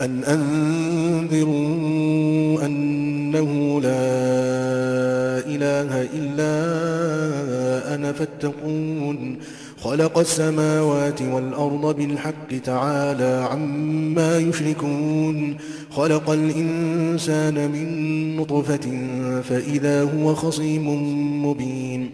[0.00, 1.62] أن أنذروا
[2.66, 4.08] أنه لا
[5.46, 6.54] إله إلا
[7.94, 9.38] أنا فاتقون
[9.82, 15.56] خلق السماوات والأرض بالحق تعالى عما يشركون
[15.90, 18.86] خلق الإنسان من نطفة
[19.42, 20.86] فإذا هو خصيم
[21.46, 22.10] مبين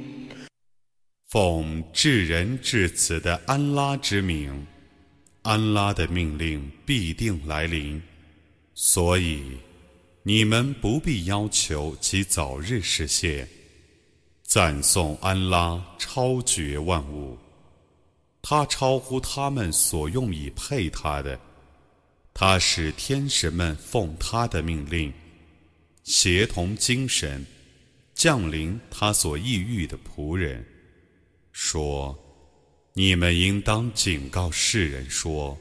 [1.31, 4.67] 奉至仁至慈的安拉之名，
[5.44, 8.02] 安拉的命令必定来临，
[8.74, 9.44] 所以
[10.24, 13.48] 你们不必要求其早日实现。
[14.44, 17.38] 赞颂安拉超绝万物，
[18.42, 21.40] 他超乎他们所用以配他的，
[22.34, 25.12] 他使天神们奉他的命令，
[26.04, 27.46] 协同精神，
[28.14, 30.66] 降临他所抑郁的仆人。
[31.52, 32.18] 说
[32.96, 35.58] ：“你们应当警告世人说，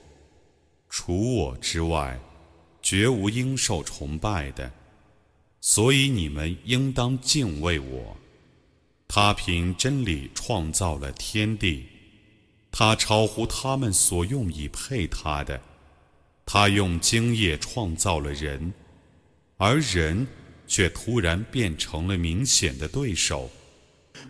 [0.91, 2.21] 除我之外，
[2.83, 4.71] 绝无应受崇拜的。
[5.59, 8.17] 所以你们应当敬畏我。
[9.09, 11.87] 他凭真理创造了天地，
[12.71, 15.59] 他超乎他们所用以配他的。
[16.45, 18.75] 他用精液创造了人，
[19.57, 20.27] 而人
[20.67, 23.51] 却突然变成了明显的对手。”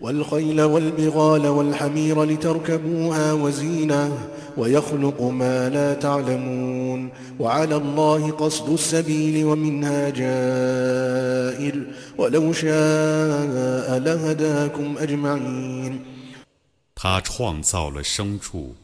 [0.00, 11.86] والخيل والبغال والحمير لتركبوها وزينه ويخلق ما لا تعلمون وعلى الله قصد السبيل ومنها جائر
[12.18, 16.00] ولو شاء لهداكم أجمعين
[16.94, 18.74] 他创造了牲畜，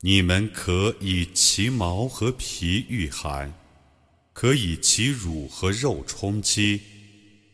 [0.00, 3.52] 你们可以其毛和皮御寒，
[4.32, 6.80] 可以其乳和肉充饥，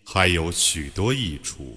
[0.04, 1.76] 还有许多益处。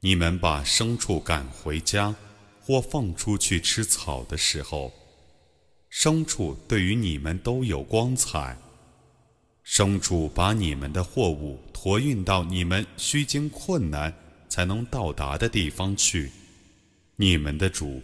[0.00, 2.14] 你们把牲畜赶回家。
[2.62, 4.92] 或放出去吃草的时候，
[5.90, 8.56] 牲畜对于你们都有光彩。
[9.66, 14.14] 牲畜把你们的货物驮运到你们需经困难
[14.48, 16.30] 才能到达的地方去。
[17.16, 18.00] 你们的主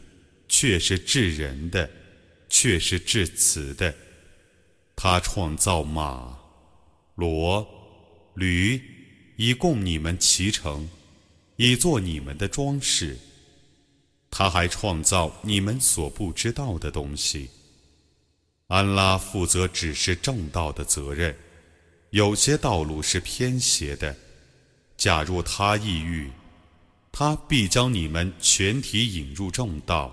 [0.49, 1.89] 却是治人的，
[2.49, 3.95] 却是治慈的。
[4.97, 6.37] 他创造马、
[7.17, 7.65] 骡、
[8.35, 8.83] 驴，
[9.37, 10.89] 以供你们骑乘，
[11.57, 13.17] 以做你们的装饰。
[14.31, 17.49] 他还创造你们所不知道的东西。
[18.67, 21.35] 安拉负责指示正道的责任，
[22.11, 24.15] 有些道路是偏斜的。
[24.97, 26.31] 假若他抑郁，
[27.13, 30.13] 他必将你们全体引入正道。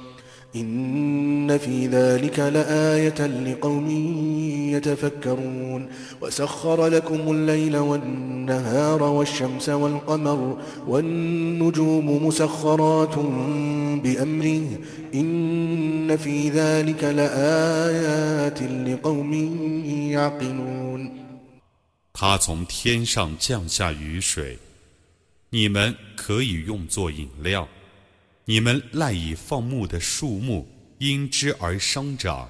[0.56, 3.90] إن في ذلك لآية لقوم
[4.74, 5.88] يتفكرون
[6.20, 13.16] وسخر لكم الليل والنهار والشمس والقمر والنجوم مسخرات
[14.02, 14.66] بأمره
[15.14, 19.32] إن في ذلك لآيات لقوم
[20.10, 21.26] يعقلون
[22.18, 24.56] 他从天上降下雨水，
[25.50, 27.68] 你们可以用作饮料。
[28.45, 30.67] 你们赖以放牧的树木
[30.97, 32.49] 因之而生长，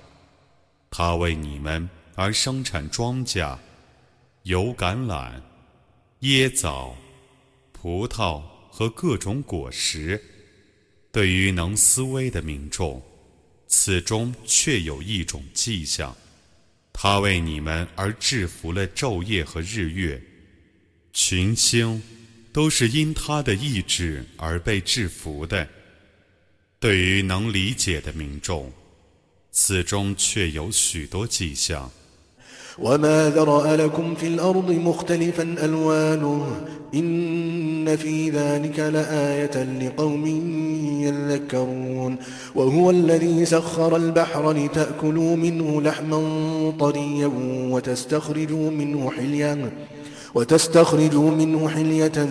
[0.90, 3.58] 它为你们而生产庄稼，
[4.44, 5.34] 有橄榄、
[6.22, 6.96] 椰枣、
[7.74, 10.22] 葡萄和各种果实。
[11.12, 13.04] 对于能思维的民众，
[13.68, 16.16] 此中确有一种迹象：
[16.94, 20.22] 他为你们而制服了昼夜和日月，
[21.12, 22.02] 群星
[22.54, 25.68] 都是因他的意志而被制服的。
[26.81, 28.73] 对于能理解的民众，
[29.51, 31.91] 此中却有许多迹象。
[32.79, 40.27] وما ذرأ لكم في الأرض مختلفا ألوانه إن في ذلك لآية لقوم
[41.03, 42.17] يذكرون
[42.55, 46.21] وهو الذي سخر البحر لتأكلوا منه لحما
[46.81, 47.31] طريا
[47.73, 49.73] وتستخرجوا منه حليا
[50.36, 52.28] وتستخرجوا منه حلية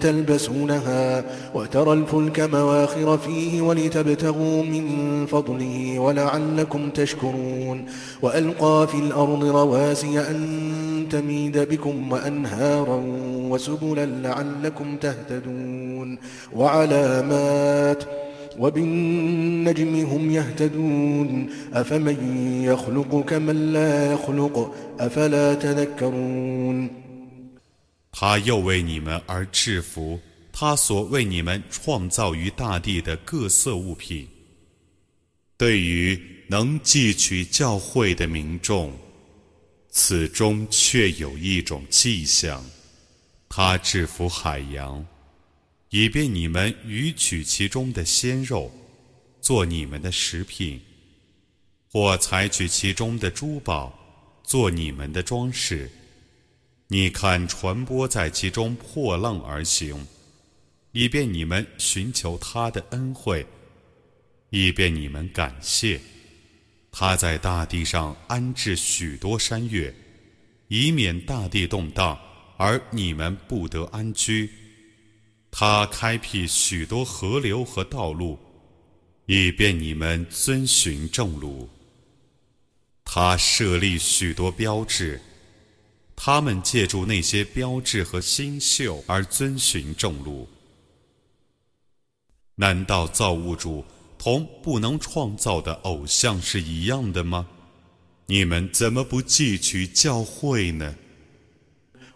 [0.00, 7.84] تلبسونها وترى الفلك مواخر فيه ولتبتغوا من فضله ولعلكم تشكرون
[8.22, 13.02] وألقى في الأرض رواسي أن تميد بكم وأنهارا
[13.50, 16.18] وسبلا لعلكم تهتدون
[16.56, 18.04] وعلامات
[18.58, 22.16] وبالنجم هم يهتدون أفمن
[22.64, 26.99] يخلق كمن لا يخلق أفلا تذكرون
[28.20, 30.20] 他又为你们而制服
[30.52, 34.28] 他所为你们创造于大地的各色物品。
[35.56, 38.94] 对于能汲取教诲的民众，
[39.88, 42.62] 此中却有一种迹象：
[43.48, 45.02] 他制服海洋，
[45.88, 48.70] 以便你们鱼取其中的鲜肉，
[49.40, 50.78] 做你们的食品；
[51.90, 53.98] 或采取其中的珠宝，
[54.44, 55.90] 做你们的装饰。
[56.92, 60.08] 你看船舶在其中破浪而行，
[60.90, 63.46] 以便你们寻求他的恩惠，
[64.48, 66.00] 以便你们感谢
[66.90, 69.94] 他在大地上安置许多山岳，
[70.66, 72.18] 以免大地动荡
[72.56, 74.50] 而你们不得安居。
[75.52, 78.36] 他开辟许多河流和道路，
[79.26, 81.70] 以便你们遵循正路。
[83.04, 85.20] 他设立许多标志。
[86.22, 90.46] 他们借助那些标志和星宿而遵循正路。
[92.56, 93.82] 难道造物主
[94.18, 97.48] 同不能创造的偶像是一样的吗？
[98.26, 100.94] 你们怎么不汲取教诲呢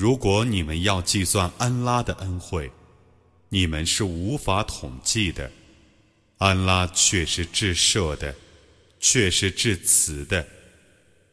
[0.00, 2.72] 如果你们要计算安拉的恩惠，
[3.50, 5.50] 你们是无法统计的。
[6.38, 8.34] 安拉却是至赦的，
[8.98, 10.48] 却是至慈的。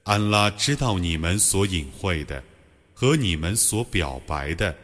[0.04, 2.44] 安拉知道你们所隐晦的
[2.94, 4.76] 和你们所表白的。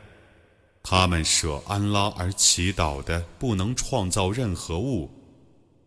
[0.81, 5.11] 他们舍安拉而祈祷的，不能创造任何物，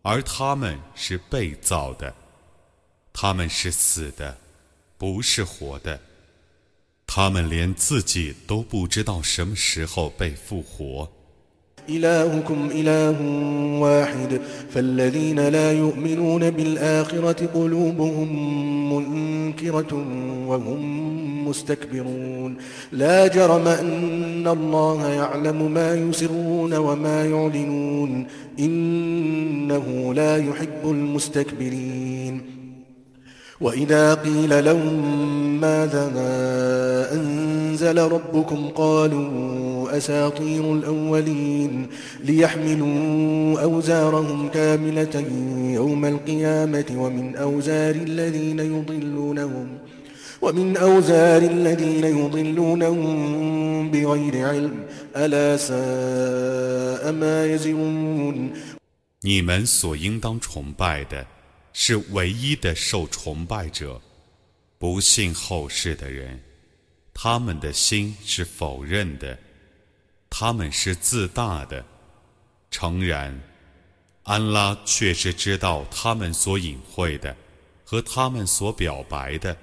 [0.03, 2.13] 而他们是被造的。
[3.11, 4.37] 他们是死的，
[4.99, 5.99] 不是活的。
[7.16, 11.22] 他们连自己都不知道什么时候被复活。
[11.88, 13.16] إلهكم إله
[13.80, 14.40] واحد
[14.74, 18.28] فالذين لا يؤمنون بالآخرة قلوبهم
[18.92, 20.04] منكرة
[20.46, 22.56] وهم مستكبرون
[22.92, 28.26] لا جرم أن الله يعلم ما يسرون وما يعلنون
[28.58, 32.55] إنه لا يحب المستكبرين
[33.60, 36.10] وإذا قيل لهم ماذا
[37.12, 41.86] أنزل ربكم قالوا أساطير الأولين
[42.24, 45.24] ليحملوا أوزارهم كاملة
[45.74, 49.66] يوم القيامة ومن أوزار الذين يضلونهم
[50.42, 54.74] ومن أوزار الذين يضلونهم بغير علم
[55.16, 58.52] ألا ساء ما يزرون
[59.24, 61.24] 你们所应当崇拜的
[61.79, 64.01] 是唯一的受崇拜者。
[64.79, 66.43] 不信后世的人，
[67.13, 69.37] 他们的心是否认的，
[70.27, 71.85] 他们是自大的。
[72.71, 73.39] 诚然，
[74.23, 77.37] 安拉确实知道他们所隐晦的
[77.85, 79.55] 和他们所表白的，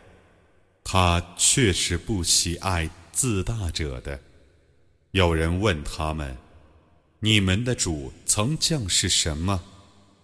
[0.85, 4.21] 他确实不喜爱自大者的。
[5.11, 6.37] 有人问他们
[7.19, 9.61] ：“你们的主曾降世什么？”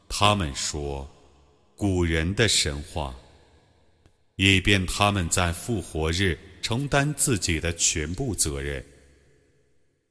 [0.09, 1.09] 他们说
[1.79, 3.15] ：“古人的神话。”
[4.38, 8.83] 以便他们在复活日承担自己的全部责任，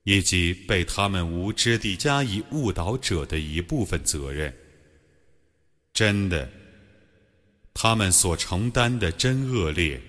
[0.04, 4.50] 以及被他们无知地加以误导者的一部分责任。
[5.92, 6.48] 真的，
[7.74, 10.00] 他们所承担的真恶劣。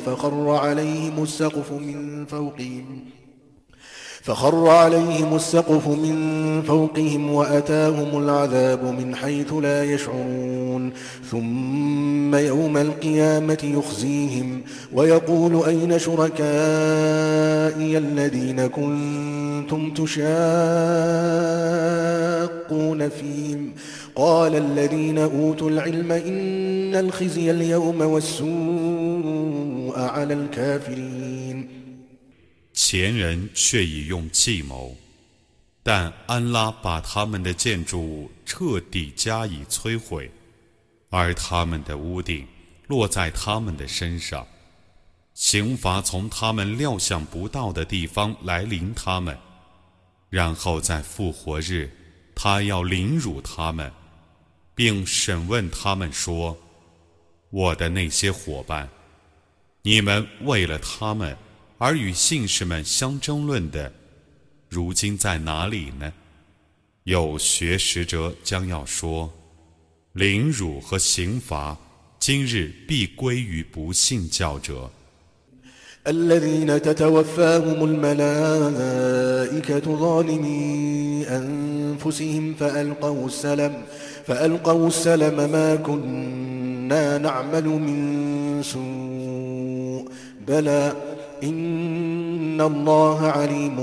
[0.00, 2.86] فخر عليهم السقف من فوقهم
[7.29, 10.91] وأتاهم العذاب من حيث لا يشعرون.
[11.31, 14.61] ثم يوم القيامة يخزيهم
[14.93, 16.37] ويقول أين شركائي
[17.97, 20.29] الذين كنتم تشاقون
[23.09, 23.71] فيهم؟
[24.15, 31.34] قال الذين أوتوا العلم إن الخزي اليوم والسوء على الكافرين.
[32.77, 34.93] 前人却已用计谋，
[35.81, 40.29] 但安拉把他们的建筑物彻底加以摧毁，
[41.09, 42.45] 而他们的屋顶
[42.87, 44.45] 落在他们的身上，
[45.33, 49.37] 刑罚从他们料想不到的地方来临他们，
[50.29, 51.89] 然后在复活日，
[52.35, 53.89] 他要凌辱他们，
[54.75, 56.57] 并审问他们说
[57.51, 58.89] ：“我的那些伙伴，
[59.81, 61.35] 你们为了他们。”
[61.77, 63.91] 而与信士们相争论的，
[64.69, 66.11] 如今在哪里呢？
[67.03, 69.31] 有学识者将要说：
[70.13, 71.77] 凌辱和刑罚，
[72.17, 74.89] 今日必归于不信教者。
[91.42, 93.76] إن الله عليم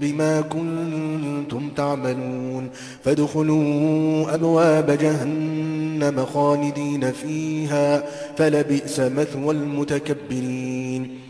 [0.00, 2.70] بما كنتم تعملون
[3.04, 8.04] فادخلوا أبواب جهنم خالدين فيها
[8.36, 11.20] فلبئس مثوى المتكبرين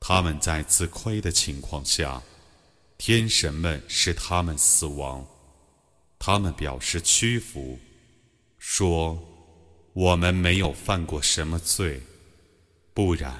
[0.00, 2.22] 他们在自亏的情况下，
[2.96, 5.26] 天神们使他们死亡。
[6.18, 7.78] 他们表示屈服，
[8.58, 12.00] 说：“我们没有犯过什么罪，
[12.94, 13.34] 不然。”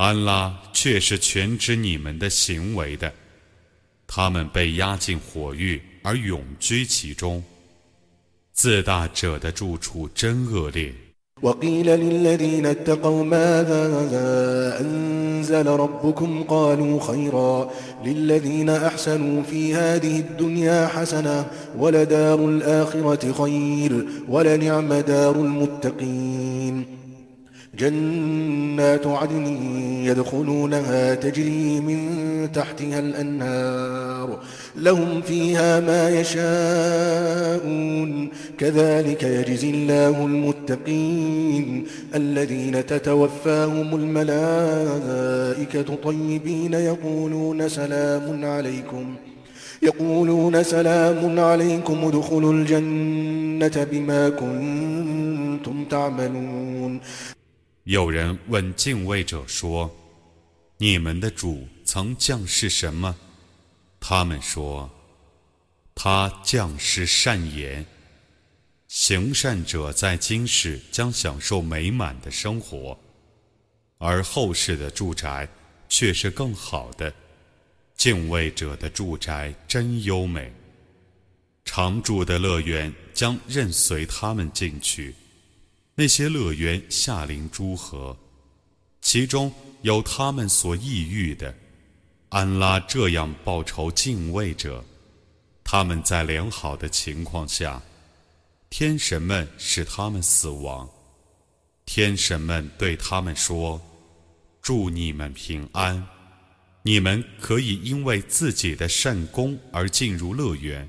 [0.00, 3.12] 安拉却是全知你们的行为的。
[4.06, 7.44] 他们被押进火狱而永居其中。
[8.54, 10.90] 自大者的住处真恶劣。
[27.80, 29.46] جنات عدن
[30.04, 31.98] يدخلونها تجري من
[32.52, 34.38] تحتها الأنهار.
[34.76, 38.28] لهم فيها ما يشاءون.
[38.58, 41.86] كذلك يجزي الله المتقين.
[42.14, 49.14] الذين تتوفاهم الملائكة طيبين يقولون سلام عليكم.
[49.82, 52.04] يقولون سلام عليكم.
[52.04, 57.00] ادخلوا الجنة بما كنتم تعملون.
[57.90, 59.92] 有人问敬畏者说
[60.78, 63.16] ：“你们的主曾降世什么？”
[63.98, 64.88] 他们说
[65.92, 67.84] ：“他降世善言。
[68.86, 72.96] 行善者在今世将享受美满的生活，
[73.98, 75.48] 而后世的住宅
[75.88, 77.12] 却是更好的。
[77.96, 80.52] 敬畏者的住宅真优美，
[81.64, 85.12] 常住的乐园将任随他们进去。”
[85.94, 88.16] 那些乐园下临诸河，
[89.02, 91.54] 其中有他们所抑郁的。
[92.30, 94.84] 安拉这样报仇敬畏者，
[95.64, 97.82] 他们在良好的情况下，
[98.70, 100.88] 天神们使他们死亡。
[101.84, 103.82] 天神们对他们说
[104.62, 106.06] ：“祝你们平安，
[106.82, 110.88] 你们可以因为自己的善功而进入乐园。”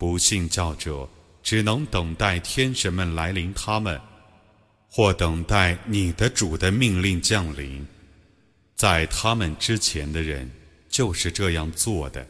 [0.00, 1.06] 不信教者
[1.42, 4.00] 只能等待天神们来临他们，
[4.88, 7.86] 或等待你的主的命令降临。
[8.74, 10.50] 在他们之前的人
[10.88, 12.26] 就是这样做的。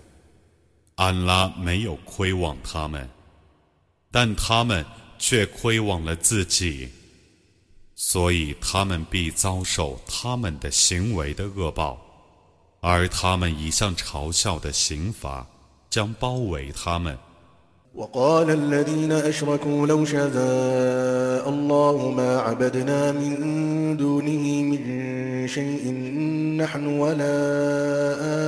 [0.96, 3.08] 安拉没有亏枉他们，
[4.10, 4.84] 但他们
[5.16, 6.88] 却亏枉了自己，
[7.94, 12.04] 所以他们必遭受他们的行为的恶报，
[12.80, 15.46] 而他们一向嘲笑的刑罚
[15.88, 17.16] 将包围他们。
[17.95, 25.91] وقال الذين أشركوا لو شاء الله ما عبدنا من دونه من شيء
[26.59, 27.37] نحن ولا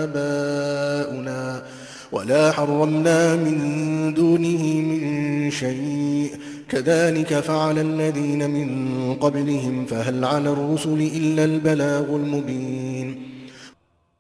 [0.04, 1.64] آباؤنا
[2.12, 6.32] ولا حرمنا من دونه من شيء
[6.70, 8.70] كذلك فعل الذين من
[9.16, 13.18] قبلهم فهل على الرسل إلا البلاغ المبين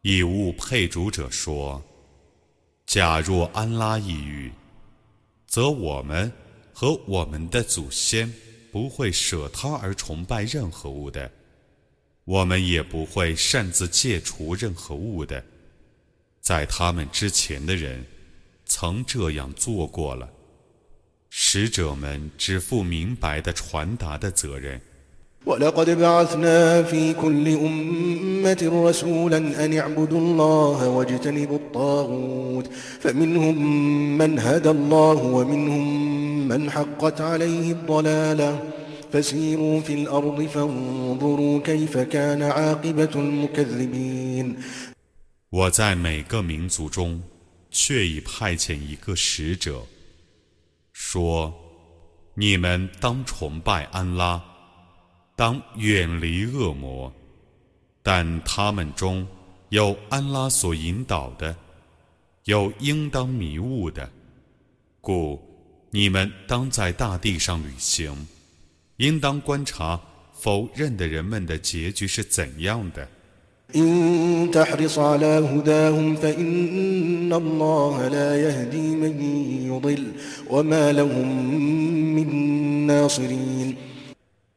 [0.03, 1.81] 以物配主者说：“
[2.85, 4.53] 假若安拉一语，
[5.52, 6.32] 则我们
[6.72, 8.32] 和我们的祖先
[8.70, 11.30] 不会舍他而崇拜任何物的，
[12.24, 15.44] 我们也不会擅自戒除任何物的。
[16.40, 18.02] 在他们之前的人
[18.64, 20.26] 曾这样做过了。
[21.28, 24.80] 使者们只负明白的传达的责任。”
[25.46, 32.66] ولقد بعثنا في كل أمة رسولا أن اعبدوا الله واجتنبوا الطاغوت
[33.00, 33.56] فمنهم
[34.18, 38.72] من هدى الله ومنهم من حقت عليه الضلالة
[39.12, 44.56] فسيروا في الأرض فانظروا كيف كان عاقبة المكذبين
[45.50, 47.20] 我在每个民族中，
[47.70, 49.82] 却已派遣一个使者，
[50.92, 51.52] 说
[52.36, 54.42] ：“你们当崇拜安拉。”
[55.34, 57.12] 当远离恶魔，
[58.02, 59.26] 但他们中
[59.70, 61.54] 有安拉所引导的，
[62.44, 64.08] 有应当迷雾的，
[65.00, 65.40] 故
[65.90, 68.14] 你们当在大地上旅行，
[68.98, 70.00] 应当观察
[70.32, 73.08] 否认的人们的结局是怎样的。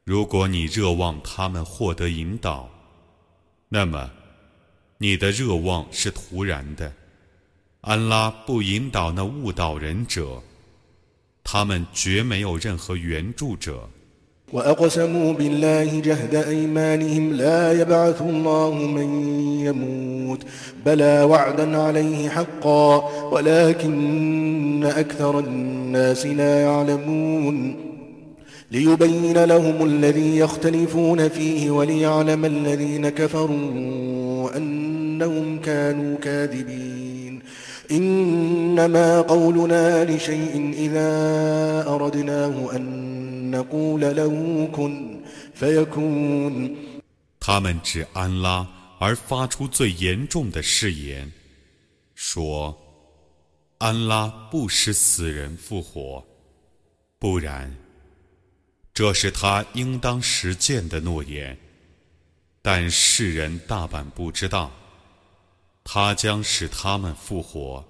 [0.05, 2.69] 如果你热望他们获得引导，
[3.69, 4.11] 那么
[4.99, 6.93] 你的热望是徒然的。
[7.81, 10.43] 安拉不引导那误导人者，
[11.43, 13.89] 他们绝没有任何援助者。
[28.74, 37.42] ليبين لهم الذي يختلفون فيه وليعلم الذين كفروا أنهم كانوا كاذبين
[37.90, 41.10] إنما قولنا لشيء إذا
[41.88, 45.20] أردناه أن نقول له كن
[45.54, 46.76] فيكون
[47.40, 48.66] 他们指安拉
[48.98, 51.32] 而发出最严重的誓言，
[52.14, 52.76] 说：“
[53.78, 56.22] 安拉不使死人复活，
[57.18, 57.74] 不然。”
[58.95, 61.57] 这是他应当实践的诺言，
[62.61, 64.71] 但世人大半不知道，
[65.83, 67.85] 他将使他们复活，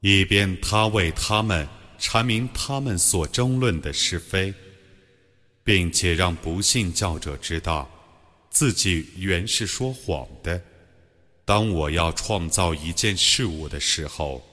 [0.00, 1.66] 以便他为他们
[1.98, 4.52] 阐明他们所争论的是非，
[5.64, 7.90] 并且让不信教者知道，
[8.50, 10.60] 自己原是说谎的。
[11.46, 14.44] 当我要创造一件事物的时候，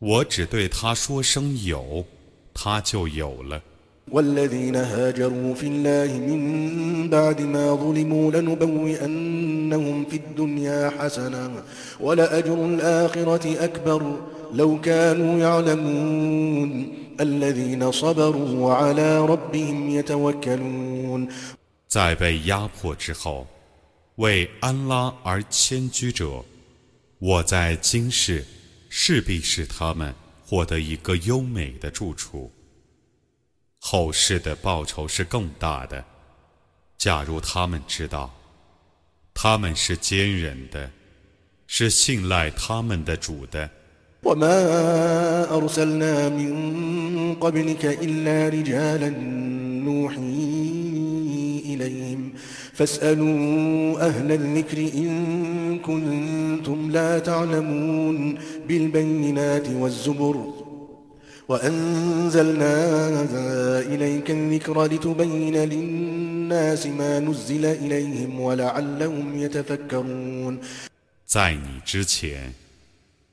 [0.00, 2.04] 我只对他说声有，
[2.52, 3.62] 他就有了。
[4.11, 11.51] والذين هاجروا في الله من بعد ما ظلموا لنبوئنهم في الدنيا حسنة
[11.99, 14.19] ولأجر الآخرة أكبر
[14.53, 21.29] لو كانوا يعلمون الذين صبروا وعلى ربهم يتوكلون
[21.87, 23.45] 在被压迫之后，
[24.15, 26.43] 为安拉而迁居者，
[27.19, 28.43] 我在今世
[28.89, 30.13] 势必使他们
[30.45, 32.51] 获得一个优美的住处。
[33.83, 36.03] 后世的报酬是更大的。
[36.97, 38.33] 假如他们知道，
[39.33, 40.91] 他们是坚忍的，
[41.67, 43.69] 是信赖他们的主的。
[61.49, 63.09] وأنزلنا
[64.23, 70.59] إليك الذكر لتبين للناس ما نزل إليهم ولعلهم يتفكرون
[71.25, 72.53] 在你之前，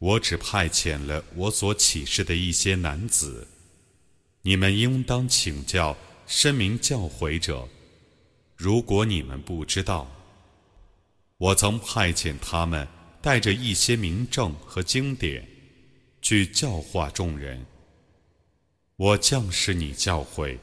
[0.01, 3.47] 我只派遣了我所启示的一些男子，
[4.43, 7.69] 你们应当请教声明教诲者。
[8.57, 10.11] 如果你们不知道，
[11.39, 12.89] 我曾派遣他们
[13.23, 15.47] 带着一些明证和经典，
[16.21, 17.65] 去教化众人。
[18.97, 20.59] 我降使你教诲，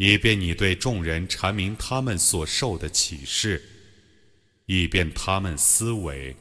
[0.00, 3.62] 以便你对众人阐明他们所受的启示，
[4.66, 6.36] 以便他们思维。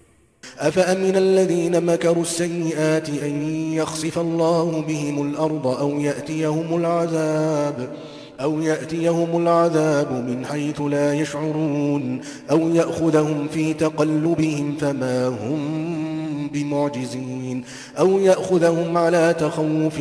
[0.60, 3.34] أفأمن الذين مكروا السيئات أن
[3.74, 7.98] يخسف الله بهم الأرض أو يأتيهم العذاب
[8.40, 17.64] أو يأتيهم العذاب من حيث لا يشعرون أو يأخذهم في تقلبهم فما هم بمعجزين
[18.00, 19.96] أو يأخذهم على تخوف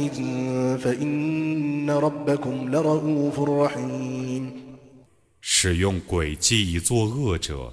[0.85, 1.48] فإن
[1.91, 4.53] ربكم لرؤوف رحيم
[5.41, 7.73] 使用诡计以作恶者，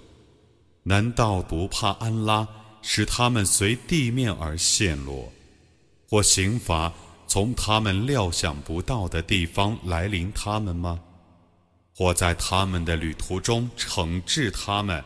[0.83, 2.47] 难道不怕安拉
[2.81, 5.31] 使他们随地面而陷落，
[6.09, 6.91] 或刑罚
[7.27, 10.99] 从他们料想不到的地方来临他们吗？
[11.95, 15.03] 或在他们的旅途中惩治他们，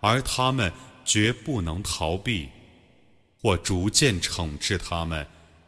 [0.00, 0.70] 而他们
[1.04, 2.48] 绝不能逃避？
[3.40, 5.26] 或逐渐惩治他们，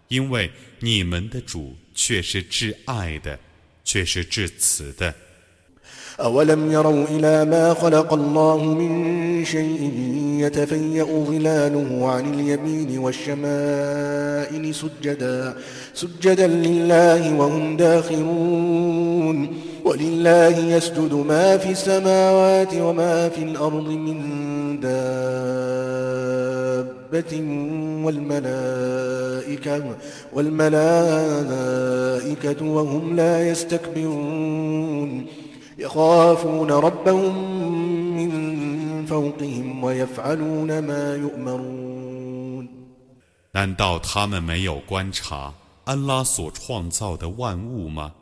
[0.08, 0.50] 因为
[0.80, 3.38] 你们的主 却是至爱的，
[3.84, 5.14] 却是至慈的。
[6.16, 9.92] أولم يروا إلى ما خلق الله من شيء
[10.40, 15.56] يتفيأ ظلاله عن اليمين والشمائل سجدا
[15.94, 24.20] سجدا لله وهم داخرون ولله يسجد ما في السماوات وما في الأرض من
[24.80, 24.92] دابة
[28.04, 29.09] والملائكة
[30.32, 31.80] والملائكة
[32.64, 35.26] وهم لا يستكبرون
[35.78, 37.34] يخافون ربهم
[38.16, 38.30] من
[39.06, 42.68] فوقهم ويفعلون ما يؤمرون
[43.52, 48.12] 难道他们没有观察安拉所创造的万物吗？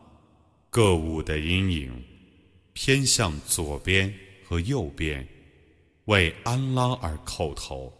[0.70, 2.04] 各物的阴影
[2.72, 4.12] 偏向左边
[4.46, 5.26] 和右边，
[6.04, 7.92] 为安拉而叩头。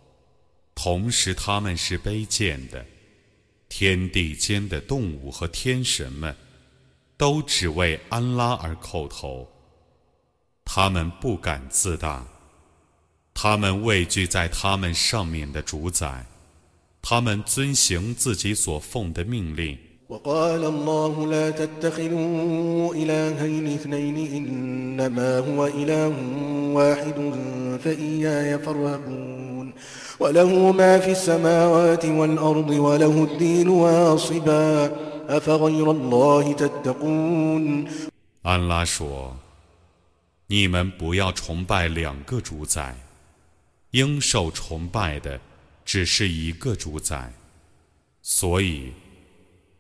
[0.74, 2.84] 同时，他们是卑贱的。
[3.69, 6.35] 天地间的动物和天神们。
[7.17, 9.45] 都只为安拉而叩头，
[10.63, 12.25] 他们不敢自大，
[13.33, 16.25] 他们畏惧在他们上面的主宰，
[17.01, 19.77] 他们遵行自己所奉的命令。
[38.41, 39.37] 安拉说
[40.47, 42.95] ：“你们不要崇拜两个主宰，
[43.91, 45.39] 应受崇拜的
[45.85, 47.31] 只是一个主宰。
[48.23, 48.91] 所以，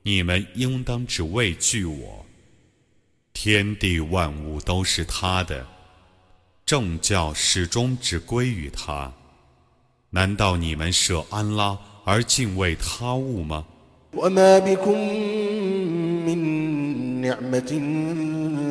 [0.02, 2.26] 你们应当只畏惧我。
[3.32, 5.66] 天地万物都是他的，
[6.64, 9.12] 正教始终只归于他。
[10.10, 13.64] 难道你们舍安拉而敬畏他物吗？”
[14.14, 14.98] وما بكم
[16.26, 16.38] من
[17.20, 17.70] نعمة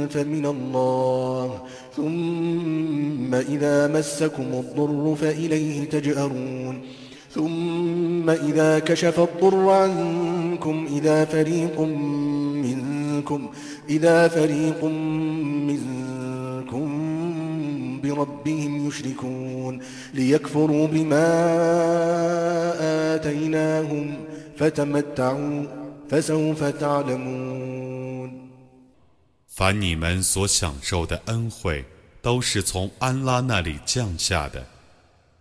[0.08, 6.82] فمن الله ثم إذا مسكم الضر فإليه تجأرون
[7.38, 13.49] ثم إذا كشف الضر عنكم إذا فريق منكم
[13.89, 14.84] إذا فريق
[15.69, 16.88] منكم
[18.03, 19.79] بربهم يشركون
[20.13, 21.27] ليكفروا بما
[23.15, 24.15] آتيناهم
[24.56, 24.71] 凡
[29.82, 31.84] 你们所享受的恩惠，
[32.21, 34.63] 都是从安拉那里降下的。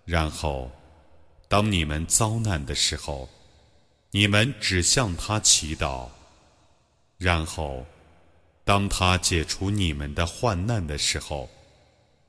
[0.07, 0.71] 然后，
[1.48, 3.30] 当你们遭难的时候，
[4.12, 6.10] 你们只向他祈祷；
[7.18, 7.86] 然后，
[8.64, 11.50] 当他解除你们的患难的时候，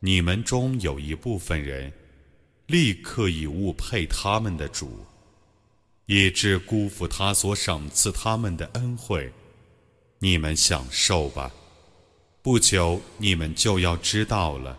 [0.00, 1.92] 你们中有一部分人
[2.66, 5.04] 立刻以物配他们的主。
[6.10, 9.30] 以致辜负他所赏赐他们的恩惠，
[10.20, 11.52] 你们享受吧。
[12.40, 14.78] 不久你们就要知道了。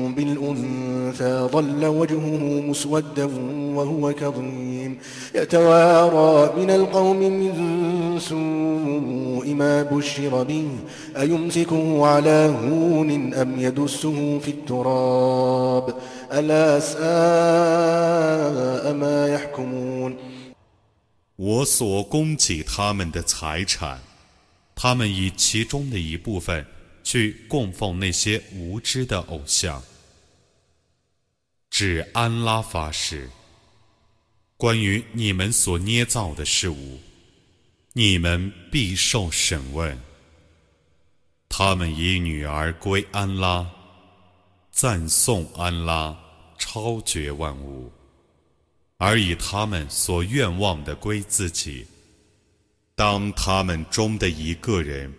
[0.16, 3.24] بالأنثى ظل وجهه مسودا
[3.76, 4.98] وهو كظيم
[5.34, 7.52] يتوارى من القوم من
[8.20, 10.68] سوء ما بشر به
[11.16, 15.94] أيمسكه على هون أم يدسه في التراب
[16.32, 17.04] ألا ساء
[18.94, 20.16] ما يحكمون
[21.38, 23.98] 我所供给他们的财产，
[24.74, 26.64] 他们以其中的一部分
[27.04, 29.82] 去供奉那些无知的偶像，
[31.71, 33.29] 指安拉发誓：
[34.57, 36.99] 关于你们所捏造的事物，
[37.93, 39.97] 你们必受审问。
[41.47, 43.65] 他们以女儿归安拉，
[44.69, 46.15] 赞颂安拉
[46.59, 47.89] 超绝万物，
[48.97, 51.87] 而以他们所愿望的归自己。
[52.95, 55.11] 当他们中的一个人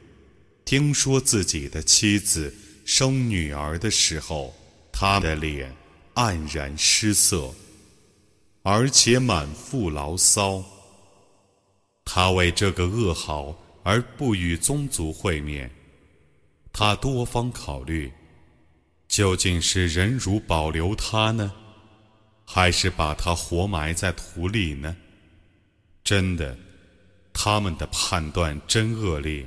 [0.67, 4.55] 听说自己的妻子生女儿的时候，
[4.93, 5.75] 他的脸
[6.15, 7.55] 黯然失色，
[8.63, 10.63] 而且满腹牢骚。
[12.05, 15.71] 他为这个噩耗而不与宗族会面。
[16.73, 18.13] 他多方考虑，
[19.09, 21.53] 究竟是忍辱保留他呢，
[22.45, 24.97] 还是把他活埋在土里呢？
[26.03, 26.57] 真的，
[27.33, 29.47] 他们的判断真恶劣。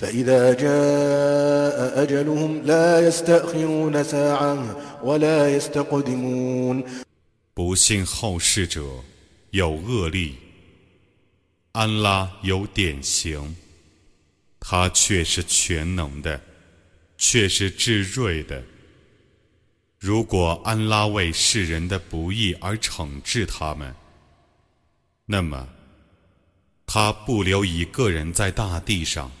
[0.00, 6.84] فإذا جاء أجلهم لا يستأخرون ساعة ولا يستقدمون
[7.54, 8.82] 不幸后世者
[9.50, 10.34] 有恶力，
[11.72, 13.56] 安拉有典型，
[14.60, 16.38] 他却是全能的，
[17.16, 18.62] 却是至睿的。
[19.98, 23.94] 如果安拉为世人的不义而惩治他们，
[25.24, 25.66] 那么
[26.84, 29.32] 他不留一个人在大地上。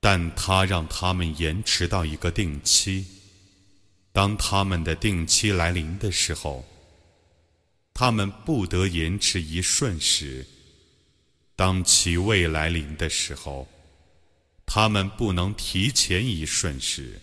[0.00, 3.06] 但他让他们延迟到一个定期。
[4.12, 6.64] 当他们的定期来临的时候，
[7.92, 10.44] 他们不得延迟一瞬时；
[11.54, 13.66] 当其未来临的时候，
[14.64, 17.20] 他们不能提前一瞬时。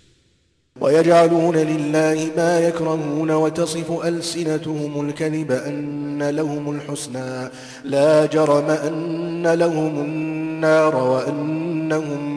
[0.79, 7.49] ويجعلون لله ما يكرهون وتصف ألسنتهم الكذب أن لهم الحسنى
[7.83, 12.36] لا جرم أن لهم النار وأنهم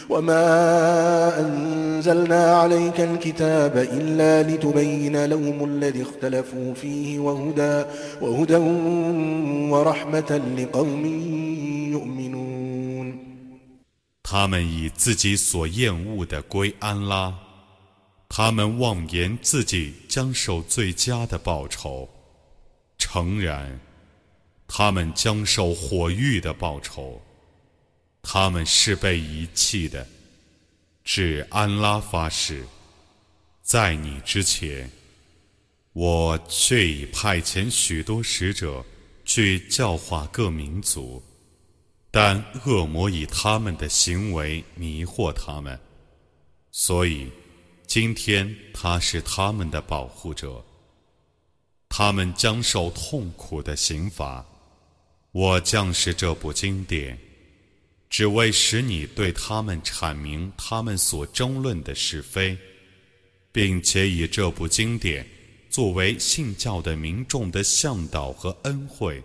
[0.10, 7.84] وما أنزلنا عليك الكتاب إلا لتبين لهم الذي اختلفوا فيه وهدى,
[8.20, 8.56] وهدى
[9.72, 11.04] ورحمة لقوم
[11.92, 13.26] يؤمنون
[14.22, 17.32] 他们以自己所厌恶的归安拉，
[18.28, 22.08] 他们妄言自己将受最佳的报酬。
[22.98, 23.78] 诚然，
[24.66, 27.20] 他们将受火狱的报酬。
[28.21, 30.07] 他们是被遗弃的。
[31.03, 32.65] 至安拉发誓，
[33.63, 34.89] 在你之前，
[35.93, 38.85] 我却已派遣许多使者
[39.25, 41.21] 去教化各民族，
[42.11, 45.79] 但恶魔以他们的行为迷惑他们，
[46.71, 47.31] 所以
[47.87, 50.63] 今天他是他们的保护者。
[51.89, 54.45] 他们将受痛苦的刑罚。
[55.33, 57.17] 我降示这部经典，
[58.10, 62.56] 只为使你对他们阐明他们所争论的是非，
[63.52, 65.26] 并且以这部经典
[65.68, 69.22] 作为信教的民众的向导和恩惠。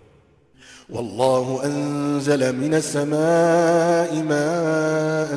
[0.90, 5.30] والله أنزل من السماء ماء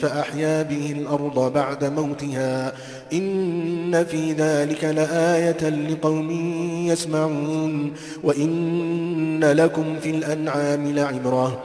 [0.00, 2.74] فأحيا به الأرض بعد موتها
[3.12, 6.30] إن في ذلك لآية لقوم
[6.90, 11.64] يسمعون وإن لكم في الأنعام لعبرة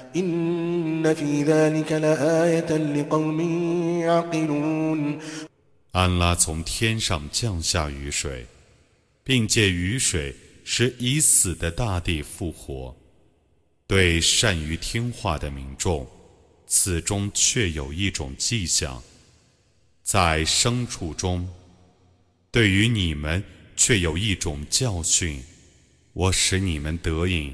[5.91, 8.45] 安拉从天上降下雨水
[9.23, 12.93] 并借雨水使已死的大地复活
[13.87, 16.05] 对善于听话的民众
[16.67, 19.01] 此中却有一种迹象
[20.03, 21.47] 在牲畜中
[22.51, 23.41] 对于你们
[23.77, 25.41] 却有一种教训
[26.11, 27.53] 我使你们得以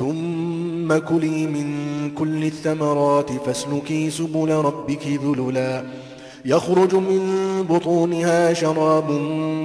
[0.00, 5.84] ثم كلي من كل الثمرات فاسلكي سبل ربك ذللا
[6.44, 7.22] يخرج من
[7.62, 9.10] بطونها شراب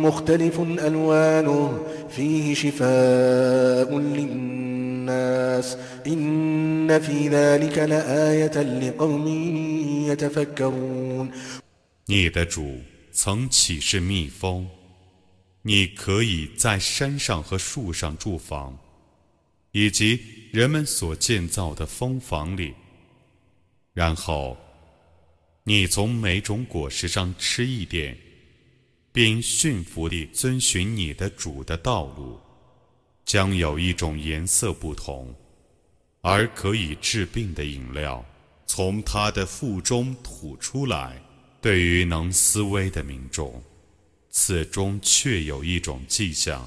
[0.06, 5.77] مختلف ألوانه فيه شفاء للناس
[6.08, 9.27] إن في ذلك لآية لقوم
[10.08, 11.32] يتفكرون
[12.08, 12.80] 你的主
[13.13, 14.65] 曾启示蜜蜂，
[15.62, 18.77] 你可以在山上和树上住房，
[19.78, 20.18] 以及
[20.52, 22.72] 人们所建造的蜂房里。
[23.92, 24.56] 然后，
[25.64, 28.16] 你从每种果实上吃一点，
[29.12, 32.40] 并驯服地遵循你的主的道路，
[33.26, 35.34] 将有一种颜色不同，
[36.22, 38.24] 而可以治病的饮料
[38.64, 41.20] 从他的腹中吐出来。
[41.60, 43.62] 对于能思维的民众，
[44.30, 46.66] 此中确有一种迹象。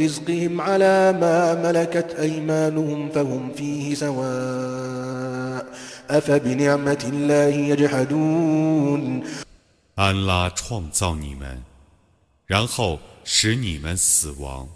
[0.00, 5.66] رزقهم على ما ملكت أيمانهم فهم فيه سواء
[6.10, 9.22] أفبنعمة الله يجحدون
[9.94, 11.62] 安拉创造你们，
[12.46, 14.68] 然后使你们死亡。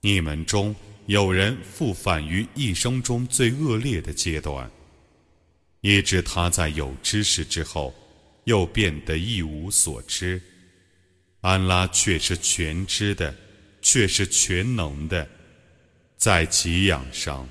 [0.00, 0.74] 你们中
[1.06, 4.68] 有人复返于一生中最恶劣的阶段，
[5.80, 7.94] 以致他在有知识之后。
[8.49, 10.41] 又变得一无所知，
[11.41, 13.35] 安拉却是全知的，
[13.79, 15.29] 却是全能的。
[16.17, 17.47] 在给养上，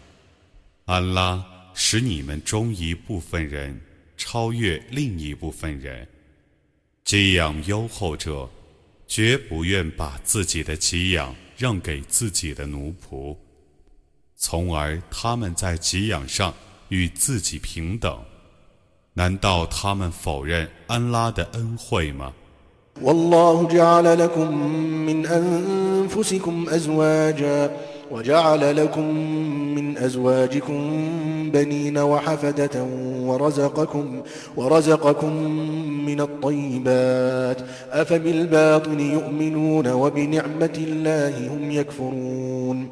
[0.86, 3.80] 安拉使你们中一部分人
[4.16, 6.04] 超越另一部分人。
[7.04, 8.50] 给养优厚者，
[9.06, 13.38] 绝不愿把自己的给养让给自己的奴仆，
[14.34, 16.52] 从而他们在给养上
[16.88, 18.20] 与自己平等。
[19.17, 22.33] 难道他们否认安拉的恩惠吗？
[23.01, 24.57] والله جعل لكم
[25.05, 27.71] من أنفسكم أزواجا
[28.11, 29.15] وجعل لكم
[29.75, 30.77] من أزواجكم
[31.51, 32.83] بنين وحفدة
[33.27, 34.23] ورزقكم
[34.55, 35.33] ورزقكم
[36.05, 37.59] من الطيبات
[37.91, 42.89] أفبالباطل يؤمنون وبنعمة الله هم يكفرون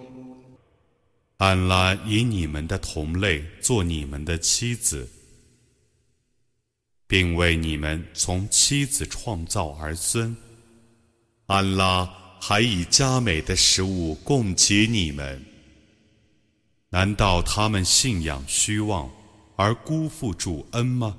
[1.38, 5.08] 安拉以你们的同类做你们的妻子。
[7.07, 10.37] 并为你们从妻子创造儿孙，
[11.47, 12.05] 安拉
[12.41, 15.45] 还以佳美的食物供给你们。
[16.89, 19.11] 难道他们信仰虚妄
[19.57, 21.17] 而辜负主恩吗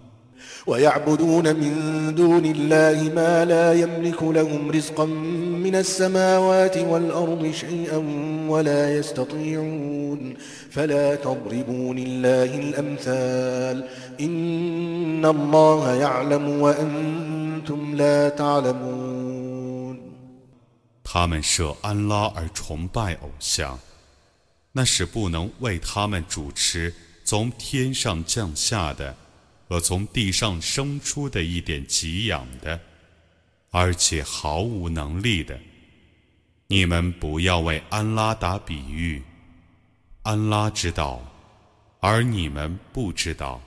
[0.67, 1.75] ？ويعبدون من
[2.15, 5.07] دون الله ما لا يملك لهم رزقا
[5.67, 7.99] من السماوات والأرض شيئا
[8.49, 10.35] ولا يستطيعون
[10.71, 13.89] فلا تضربوا لله الأمثال
[14.21, 19.99] إن الله يعلم وأنتم لا تعلمون
[21.05, 23.79] 他们设安拉而崇拜偶像，
[24.73, 29.15] 那是不能为他们主持从天上降下的。
[29.68, 32.80] 和从地上生出的一点给养的，
[33.72, 35.60] 而且毫无能力的，
[36.68, 39.22] 你们不要为安拉打比喻，
[40.24, 41.22] 安拉知道，
[42.00, 43.62] 而你们不知道。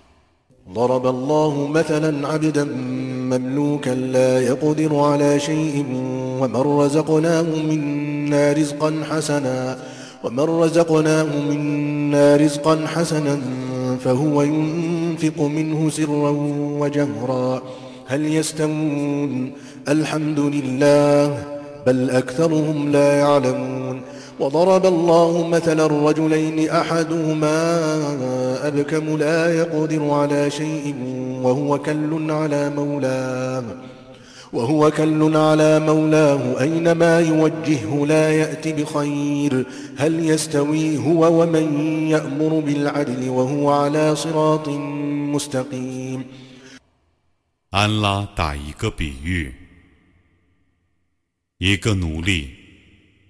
[14.04, 16.30] فهو ينفق منه سرا
[16.80, 17.62] وجهرا
[18.06, 19.52] هل يستوون؟
[19.88, 21.44] الحمد لله
[21.86, 24.00] بل أكثرهم لا يعلمون.
[24.40, 27.58] وضرب الله مثلا الرجلين أحدهما
[28.66, 30.94] أبكم لا يقدر على شيء
[31.42, 33.64] وهو كل على مولاه.
[34.53, 39.65] وهو كل على مولاه أينما يوجهه لا يأت بخير
[39.97, 41.67] هل يستوي هو ومن
[42.07, 44.69] يأمر بالعدل وهو على صراط
[45.33, 46.25] مستقيم
[47.71, 49.53] 安拉打一个比喻，
[51.57, 52.51] 一个奴隶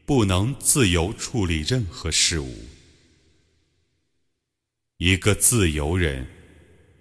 [0.06, 2.54] 不能自由处理任何事物。
[4.98, 6.28] 一个自由人，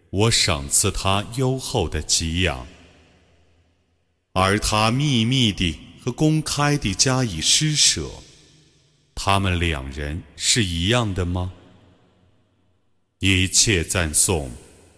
[0.09, 2.67] 我赏赐他优厚的给养，
[4.34, 8.10] 而他秘密地和公开地加以施舍。
[9.16, 11.52] 他们两人是一样的吗？
[13.20, 14.50] 一切赞颂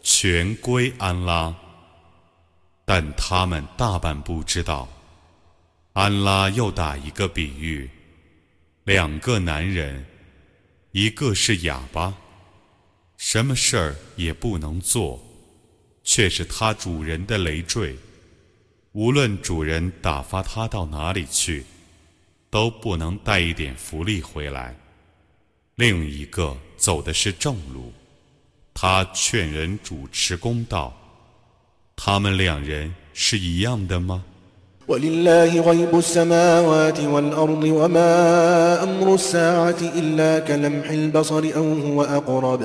[0.04, 1.56] 全归安拉，
[2.86, 4.88] 但他们大半不知道。
[5.94, 7.90] 安拉又打一个比喻。
[8.84, 10.06] 两个男人，
[10.92, 12.16] 一个是哑巴，
[13.18, 15.20] 什么事儿也不能做，
[16.04, 17.98] 却是他主人的累赘。
[18.93, 21.65] 无论主人打发他到哪里去，
[22.51, 24.75] 都不能带一点福利回来。
[25.75, 27.93] 另一个走的是正路，
[28.73, 30.95] 他劝人主持公道。
[31.95, 34.23] 他们两人是一样的吗？
[34.89, 42.63] ولله غيب السماوات والأرض وما أمر الساعة إلا كلمح البصر أو هو أقرب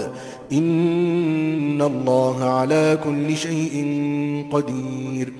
[0.52, 3.76] إن الله على كل شيء
[4.52, 5.34] قدير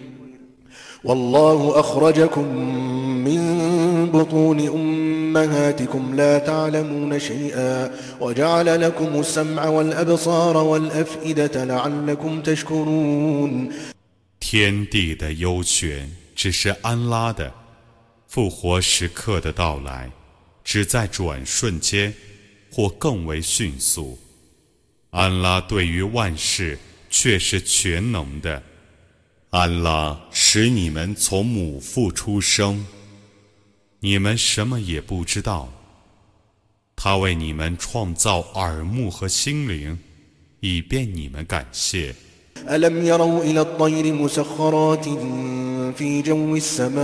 [1.06, 2.46] والله أخرجكم
[3.26, 3.42] من
[4.12, 13.72] بطون أمهاتكم لا تعلمون شيئا وجعل لكم السمع والأبصار والأفئدة لعلكم تشكرون
[14.40, 17.52] 天地的优选只是安拉的
[18.28, 20.12] 复活时刻的到来，
[20.64, 22.14] 只在转瞬间，
[22.72, 24.20] 或更为迅速。
[25.10, 26.78] 安拉对于万事
[27.10, 28.62] 却是全能的。
[29.56, 32.86] 安拉使你们从母腹出生，
[34.00, 35.70] 你们什么也不知道。
[36.96, 40.00] 他为你们创造耳目和心灵，
[40.60, 42.16] 以便你们感谢。
[42.70, 45.06] ألم يروا إلى الطير مسخرات
[45.98, 47.02] في جو السماء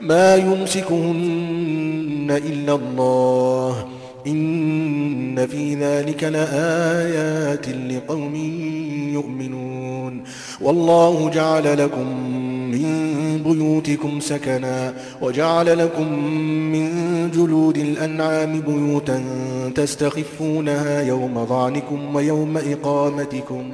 [0.00, 3.88] ما يمسكهن إلا الله
[4.26, 8.34] إن في ذلك لآيات لقوم
[9.14, 10.24] يؤمنون
[10.60, 12.06] والله جعل لكم
[12.70, 16.12] من بيوتكم سكنا وجعل لكم
[16.72, 16.90] من
[17.30, 19.24] جلود الأنعام بيوتا
[19.74, 23.72] تستخفونها يوم ظعنكم ويوم إقامتكم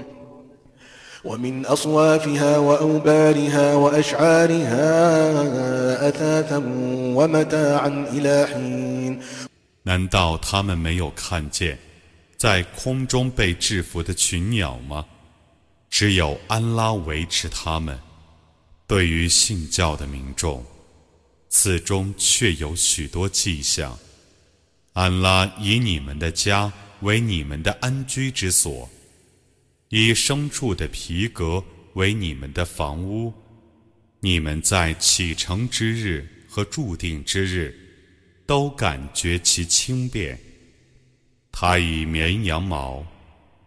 [1.25, 4.89] ومن أصوافها وأوبارها وأشعارها
[6.09, 6.63] أثاثا
[7.17, 9.21] ومتاعا إلى حين
[9.87, 11.79] 难道他们没有看见
[12.39, 15.05] 在空中被制服的群鸟吗？
[15.90, 18.00] 只有安拉维持他们。
[18.88, 20.66] 对于信教的民众，
[21.50, 23.98] 此中却有许多迹象。
[24.94, 26.72] 安拉以你们的家
[27.02, 28.90] 为你们的安居之所，
[29.90, 31.64] 以牲畜的皮革
[31.94, 33.34] 为你们的房屋。
[34.20, 37.86] 你们在启程之日和注定之日。
[38.50, 40.36] 都感觉其轻便。
[41.52, 43.06] 它以绵羊毛、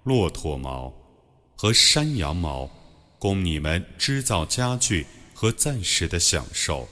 [0.03, 0.93] 骆驼毛
[1.62, 2.70] 和山羊毛
[3.20, 6.88] 供你们织造家具和暂时的享受。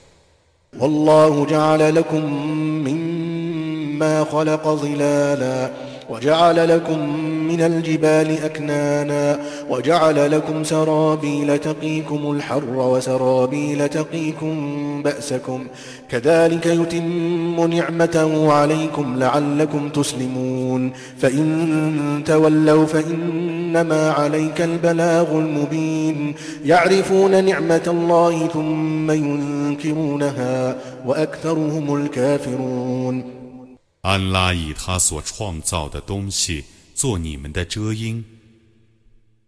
[6.08, 7.00] وجعل لكم
[7.50, 9.40] من الجبال أكنانا
[9.70, 14.56] وجعل لكم سرابيل تقيكم الحر وسرابيل تقيكم
[15.02, 15.66] بأسكم
[16.08, 26.34] كذلك يتم نعمته عليكم لعلكم تسلمون فإن تولوا فإنما عليك البلاغ المبين
[26.64, 30.76] يعرفون نعمة الله ثم ينكرونها
[31.06, 33.36] وأكثرهم الكافرون
[34.06, 36.64] 安拉以他所创造的东西
[37.01, 38.23] 做你们的遮阴，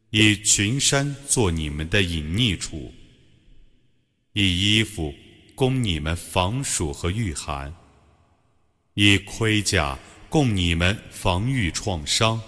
[0.10, 2.92] 以群山做你们的隐匿处，
[4.32, 5.14] 以衣服
[5.54, 7.72] 供你们防暑和御寒，
[8.96, 10.00] 以盔甲
[10.30, 12.42] 供你们防御创伤。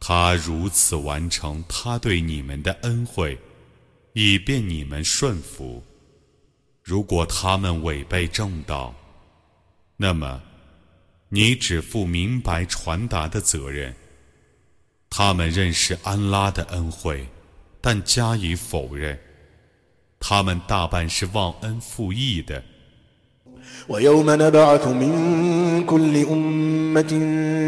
[0.00, 3.38] 他如此完成他对你们的恩惠，
[4.14, 5.80] 以便你们顺服。
[6.82, 8.92] 如果他们违背正道，
[9.96, 10.42] 那么。
[11.31, 13.93] 你只负明白传达的责任。
[15.09, 17.27] 他们认识安拉的恩惠，
[17.81, 19.17] 但加以否认。
[20.19, 22.63] 他们大半是忘恩负义的。
[23.89, 27.11] ويوم نبعث من كل أمة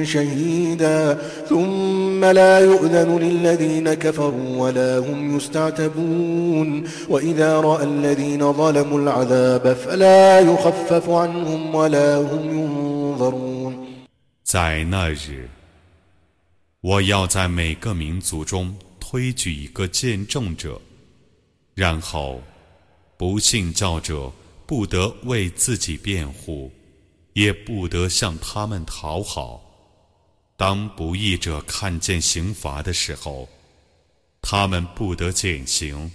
[0.04, 1.14] شهيدا
[1.50, 11.10] ثم لا يؤذن للذين كفروا ولا هم يستعتبون وإذا رأى الذين ظلموا العذاب فلا يخفف
[11.10, 13.53] عنهم ولا هم ينظرون
[14.55, 15.51] 在那日，
[16.81, 20.81] 我要在每个民族中推举一个见证者，
[21.75, 22.41] 然后
[23.17, 24.33] 不信教者。
[24.65, 26.73] 不得为自己辩护，
[27.33, 29.61] 也不得向他们讨好。
[30.57, 33.49] 当不义者看见刑罚的时候，
[34.41, 36.13] 他们不得减刑，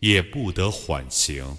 [0.00, 1.56] 也不得缓刑。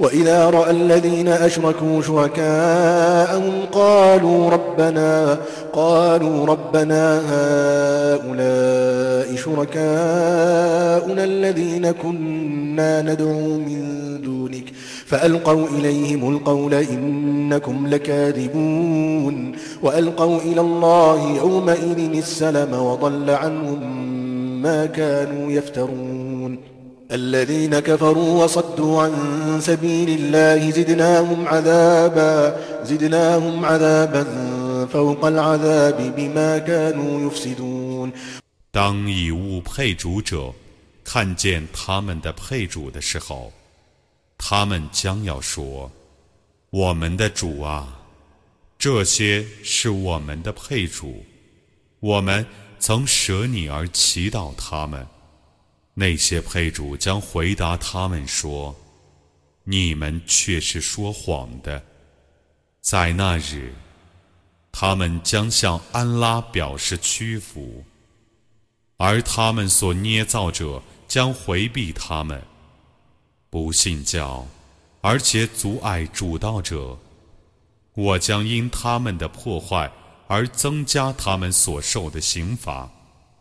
[0.00, 5.38] وإذا رأى الذين أشركوا شركاءهم قالوا ربنا
[5.72, 14.64] قالوا ربنا هؤلاء شركاؤنا الذين كنا ندعو من دونك.
[15.06, 19.52] فألقوا إليهم القول إنكم لكاذبون.
[19.82, 24.08] وألقوا إلى الله يومئذ السلم وضل عنهم
[24.62, 26.58] ما كانوا يفترون.
[27.11, 32.33] الذين كفروا وصدوا عن سبيل الله زدناهم عذابا
[32.83, 34.23] زدناهم عذابا
[34.85, 38.11] فوق العذاب بما كانوا يفسدون
[38.71, 40.51] 当以物配主者
[41.03, 43.51] 看见他们的配主的时候，
[44.37, 47.99] 他们将要说：“我们的主啊，
[48.79, 51.23] 这些是我们的配主，
[51.99, 52.43] 我们
[52.79, 55.05] 曾舍你而祈祷他们。”
[56.00, 58.72] 那些配主将回答他们说
[59.66, 61.82] ：“你们却是说谎的。”
[62.80, 63.74] 在那日，
[64.70, 67.84] 他们将向安拉表示屈服，
[68.96, 72.40] 而他们所捏造者将回避他们。
[73.50, 74.46] 不信教，
[75.00, 76.96] 而且阻碍主道者，
[77.94, 79.90] 我将因他们的破坏
[80.28, 82.88] 而增加他们所受的刑罚。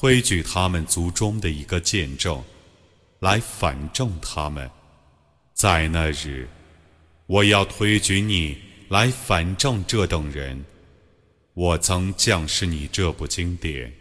[0.00, 2.42] 推举他们族中的一个见证，
[3.18, 4.70] 来反证他们。
[5.52, 6.48] 在那日，
[7.26, 8.56] 我要推举你
[8.88, 10.64] 来反证这等人。
[11.52, 13.92] 我曾降示你这部经典，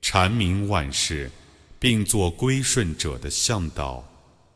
[0.00, 1.30] 阐明万事，
[1.78, 4.02] 并作归顺者的向导、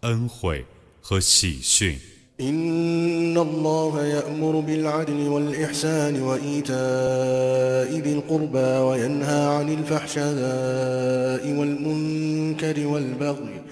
[0.00, 0.64] 恩惠
[1.02, 2.00] 和喜讯。
[2.40, 13.62] إن الله يأمر بالعدل والإحسان وإيتاء ذي القربى وينهى عن الفحشاء والمنكر والبغي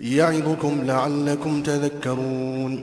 [0.00, 2.80] يعظكم لعلكم تذكرون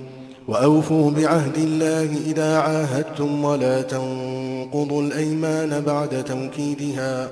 [0.48, 7.30] وأوفوا بعهد الله إذا عاهدتم ولا تنقضوا الأيمان بعد توكيدها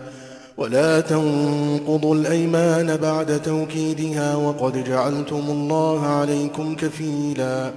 [1.01, 7.73] تنقضوا الأيمان بعد توكيدها وقد جعلتم الله عليكم كفيلاً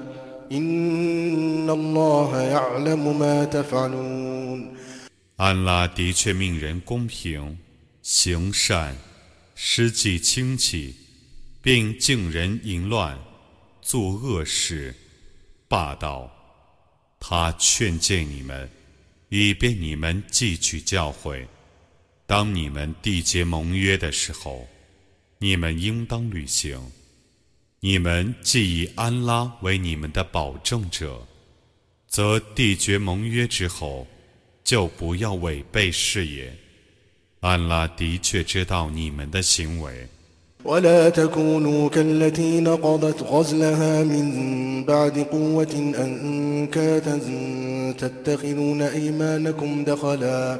[5.38, 7.58] 安拉的确命人公平、
[8.04, 8.96] 行善、
[9.56, 10.94] 施济亲戚，
[11.64, 13.18] 并敬人淫乱、
[13.82, 14.94] 作恶事、
[15.68, 16.30] 霸道。
[17.20, 18.70] 他劝诫你们，
[19.30, 21.48] 以便你们汲取教诲。
[22.30, 24.68] 当你们缔结盟约的时候，
[25.38, 26.80] 你们应当履行。
[27.82, 31.22] 你们既以安拉为你们的保证者，
[32.08, 34.08] 则缔结盟约之后，
[34.64, 36.58] 就不要违背誓言。
[37.42, 40.08] 安拉的确知道你们的行为。
[47.98, 50.60] تتخذون أيمانكم دخلا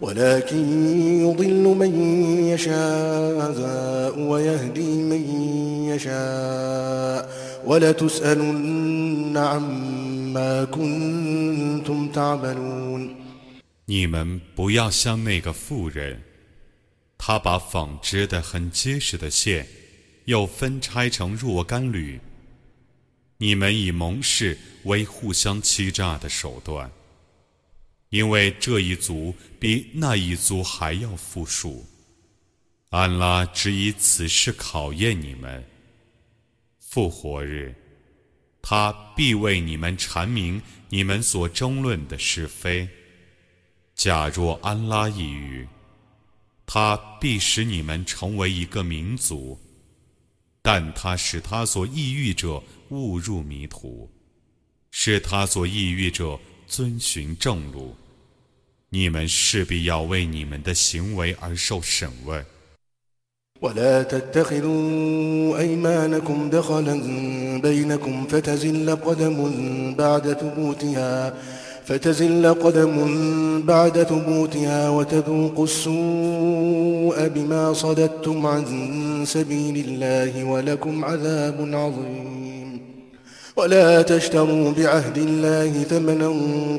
[0.00, 0.86] ولكن
[1.20, 1.92] يضل من
[2.48, 5.22] يشاء ويهدي من
[5.90, 7.28] يشاء
[7.66, 13.16] ولتسألن عما كنتم تعملون
[13.86, 16.22] 你们不要像那个妇人，
[17.18, 19.66] 她把纺织的很结实的线，
[20.26, 22.20] 又分拆成若干缕。
[23.38, 26.90] 你们以盟誓为互相欺诈的手段。
[28.15, 31.85] 因为这一族比那一族还要富庶，
[32.89, 35.61] 安拉只以此事考验你们。
[36.79, 37.75] 复活日，
[38.61, 42.87] 他必为你们阐明你们所争论的是非。
[43.95, 45.67] 假若安拉抑郁，
[46.65, 49.59] 他必使你们成为一个民族，
[50.61, 54.09] 但他使他所抑郁者误入迷途，
[54.89, 57.93] 使他所抑郁者遵循正路。
[58.94, 62.44] 你们势必要为你们的行为而受审问。
[63.62, 67.00] ولا تتخذوا أيمانكم دخلا
[67.62, 69.36] بينكم فتزل قدم
[69.98, 71.34] بعد ثبوتها
[71.86, 72.96] فتزل قدم
[73.62, 78.64] بعد ثبوتها وتذوقوا السوء بما صددتم عن
[79.26, 82.80] سبيل الله ولكم عذاب عظيم
[83.56, 86.30] ولا تشتروا بعهد الله ثمنا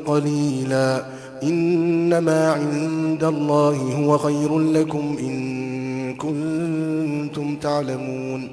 [0.06, 1.04] قليلا
[1.42, 8.48] إنما عند الله هو خير لكم إن كنتم تعلمون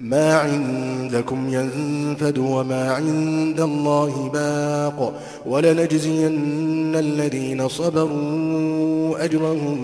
[0.00, 9.78] ما عندكم ينفد وما عند الله باق ولنجزين الذين صبروا أجرهم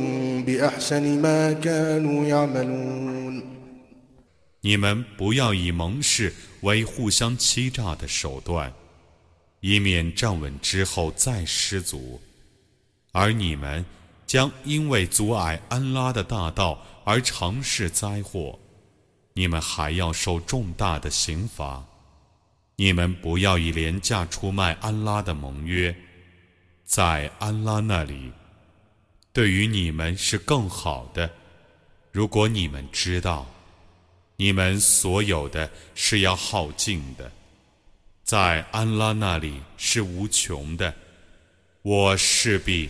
[0.47, 3.43] بأحسن ما كانوا يعملون
[4.67, 6.33] 你们不要以盟誓
[6.63, 8.73] 为互相欺诈的手段，
[9.61, 12.19] 以免站稳之后再失足。
[13.20, 13.84] 而你们
[14.26, 18.58] 将因为阻碍安拉的大道而尝试灾祸，
[19.34, 21.84] 你们还要受重大的刑罚。
[22.78, 25.94] 你们不要以廉价出卖安拉的盟约，
[26.86, 28.32] 在安拉那里，
[29.34, 31.30] 对于你们是更好的。
[32.14, 33.46] 如果你们知道，
[34.38, 37.30] 你们所有的是要耗尽的，
[38.24, 40.96] 在安拉那里是无穷的。
[41.82, 42.90] 我势必。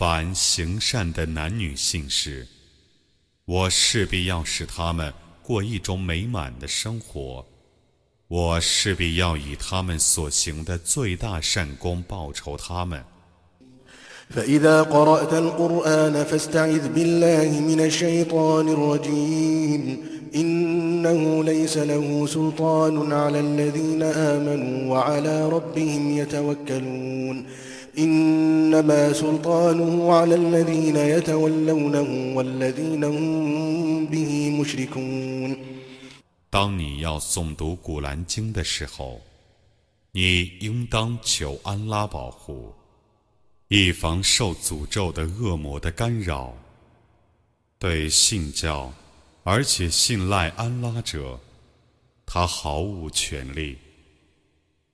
[0.00, 2.46] 凡行善的男女性士，
[3.44, 7.44] 我势必要使他们过一种美满的生活。
[8.26, 13.04] 我势必要以他们所行的最大善功报酬他们。
[27.97, 35.57] إنما سلطانه على الذين يتولونه والذين هم به مشركون
[36.49, 39.21] 当你要诵读古兰经的时候，
[40.11, 42.73] 你应当求安拉保护，
[43.67, 46.53] 以防受诅咒的恶魔的干扰。
[47.77, 48.93] 对信教
[49.43, 51.39] 而且信赖安拉者，
[52.25, 53.77] 他毫无权利，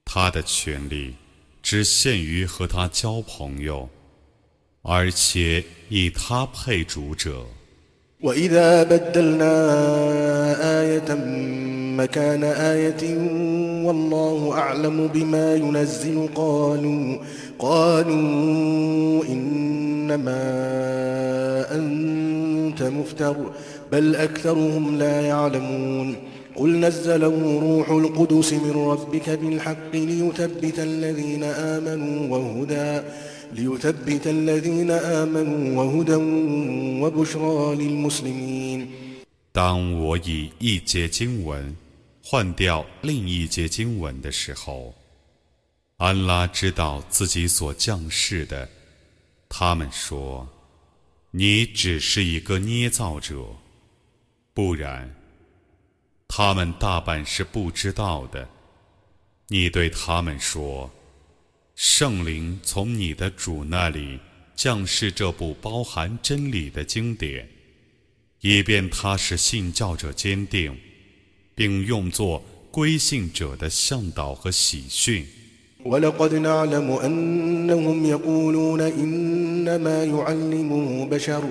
[0.04, 1.14] 他的权利。
[1.66, 3.88] 只限于和他交朋友，
[4.82, 7.46] 而且以他配主者。
[8.22, 9.54] وإذا بدلنا
[10.80, 11.10] آية
[11.96, 13.02] مكان آية
[13.84, 17.18] والله أعلم بما ينزل قالوا
[17.58, 20.42] قالوا إنما
[21.74, 23.36] أنت مفتر
[23.90, 26.16] بل أكثرهم لا يعلمون
[26.56, 33.06] قل نزله روح القدس من ربك بالحق ليثبت الذين آمنوا وهدى
[33.54, 36.14] ليثبت الذين آمنوا وهدى
[37.02, 38.88] وبشرى للمسلمين
[39.52, 41.74] 当我以一节经文
[42.22, 44.94] 换掉另一节经文的时候，
[45.96, 48.68] 安拉知道自己所降世的。
[49.48, 53.36] 他们说：“你只是一个捏造者，
[54.52, 55.14] 不然。”
[56.27, 58.49] 他们大半是不知道的。
[59.47, 60.91] 你对他们说
[61.75, 64.19] ：“圣灵从你的主那里
[64.55, 67.49] 降世这部包含真理的经典，
[68.41, 70.77] 以便他使信教者坚定，
[71.55, 75.25] 并用作归信者的向导和喜讯。”
[75.86, 81.42] ولقد نعلم أنهم يقولون إنما يعلمه بشر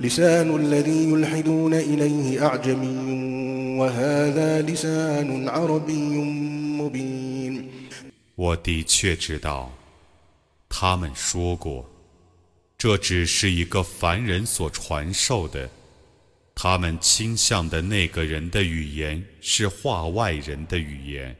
[0.00, 6.18] لسان الذي يلحدون إليه أعجمي وهذا لسان عربي
[6.80, 7.68] مبين
[8.36, 9.70] 我的确知道，
[10.68, 11.88] 他们说过，
[12.76, 15.68] 这只是一个凡人所传授的。
[16.54, 21.34] 他们倾向的那个人的语言是话外人的语言。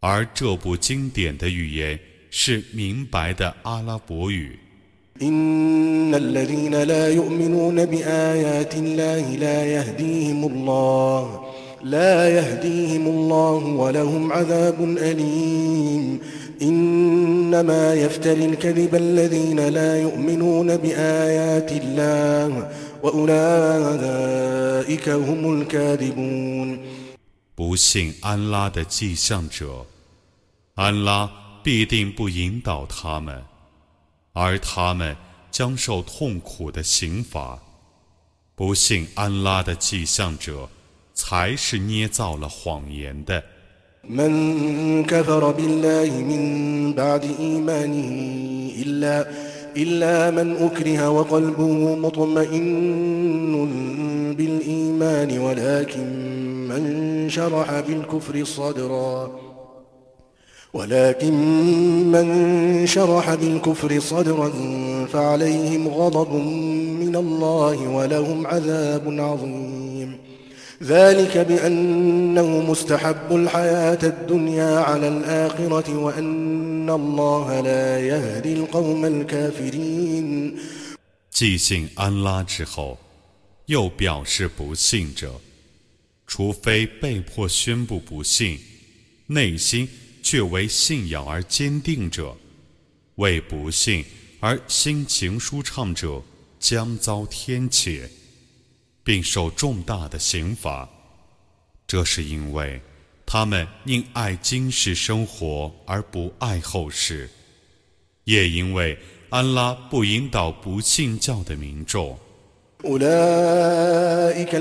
[0.00, 1.98] 而这部经典的语言
[2.30, 4.58] 是明白的阿拉伯语。
[5.22, 11.40] إن الذين لا يؤمنون بآيات الله لا يهديهم الله
[11.84, 16.18] لا يهديهم الله ولهم عذاب أليم
[16.62, 22.68] إنما يفتري الكذب الذين لا يؤمنون بآيات الله
[23.02, 26.78] وأولئك هم الكاذبون
[27.58, 29.86] 不信安拉的迹象者，
[30.74, 31.30] 安拉
[31.62, 33.42] 必定不引导他们。
[34.32, 35.16] 而他们
[35.50, 37.58] 将受痛苦的刑罚。
[38.56, 40.68] 不信安拉的迹象者，
[41.14, 43.42] 才是捏造了谎言的。
[44.04, 48.10] من كفر بالله من بعد إيمانه
[48.82, 49.26] إلا
[49.76, 53.54] إلا من أكره وقلبه مطمئن
[54.36, 56.06] بالإيمان ولكن
[56.68, 59.30] من شرح بالكفر صدرًا
[60.74, 61.34] ولكن
[62.10, 62.26] من
[62.86, 64.50] شرح بالكفر صدرا
[65.12, 66.34] فعليهم غضب
[67.02, 70.18] من الله ولهم عذاب عظيم
[70.82, 80.58] ذلك بأنه مستحب الحياة الدنيا على الآخرة وأن الله لا يهدي القوم الكافرين
[81.30, 82.96] 既信安拉之后，
[83.66, 85.32] 又表示不信者，
[86.29, 88.59] 除非被迫宣布不信，
[89.25, 89.89] 内心
[90.21, 92.37] 却为信仰而坚定者，
[93.15, 94.05] 为不信
[94.39, 96.21] 而心情舒畅者，
[96.59, 98.07] 将遭天谴，
[99.03, 100.87] 并受重大的刑罚。
[101.87, 102.79] 这是因为
[103.25, 107.27] 他们宁爱今世生活而不爱后世，
[108.25, 108.95] 也因为
[109.29, 112.17] 安拉不引导不信教的民众。
[112.83, 114.55] وأولئك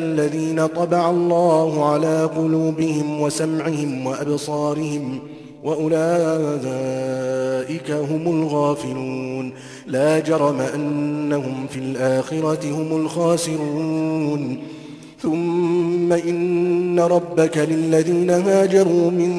[7.90, 9.52] هم الغافلون.
[9.86, 14.58] لا جرم أنهم في الآخرة هم الخاسرون.
[15.22, 19.32] ثم إن ربك للذين هاجروا من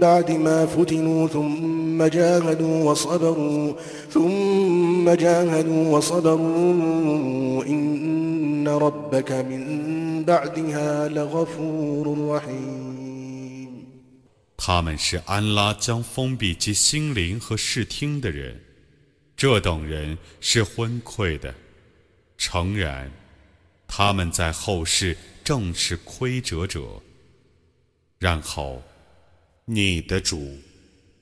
[0.00, 3.72] بعد ما فتنوا ثم جاهدوا وصبروا
[4.10, 7.64] ثم جاهدوا وصبروا.
[7.68, 8.13] إن
[8.67, 13.69] ربك من بعدها لغفور رحيم
[14.57, 18.59] 他们是安拉将封闭其心灵和视听的人，
[19.37, 21.55] 这等人是昏聩的。
[22.37, 23.09] 诚然，
[23.87, 26.81] 他们在后世正是亏折者。
[28.17, 28.83] 然后，
[29.63, 30.57] 你的主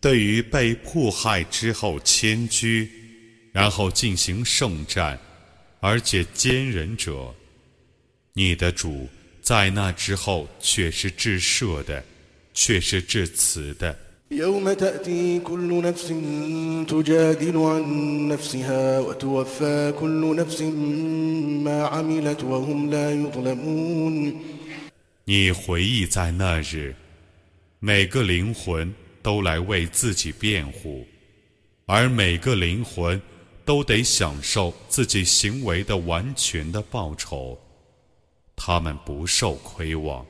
[0.02, 2.90] 对于被迫害之后迁居，
[3.52, 5.20] 然后进行圣战，
[5.82, 7.34] 而且坚忍者，
[8.34, 9.08] 你的主
[9.42, 12.04] 在那之后却是至赦的。
[12.60, 13.96] 却是致辞的。
[14.32, 16.08] يوم تأتي كل نفس
[16.88, 20.62] تجادل عن نفسها وتوفى كل نفس
[21.64, 24.34] ما عملت وهم لا يظلمون
[25.26, 26.96] 你回忆在那日，
[27.80, 31.06] 每个灵魂都来为自己辩护，
[31.86, 33.22] 而每个灵魂
[33.72, 37.58] 都得享受自己行为的完全的报酬，
[38.56, 40.26] 他们不受亏枉。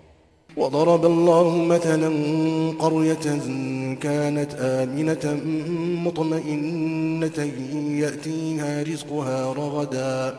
[0.58, 2.10] وضرب الله مثلا
[2.80, 3.26] قرية
[4.02, 5.26] كانت آمنة
[6.06, 7.40] مطمئنة
[8.02, 10.36] يأتيها رزقها رغدا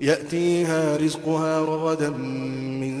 [0.00, 2.10] يأتيها رزقها رغدا
[2.80, 2.94] من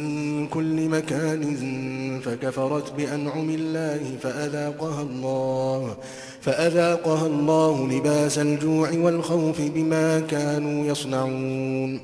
[0.48, 5.96] كل مكان فكفرت بأنعم الله فأذاقها الله
[6.44, 12.00] فأذاقها الله لباس الجوع والخوف بما كانوا يصنعون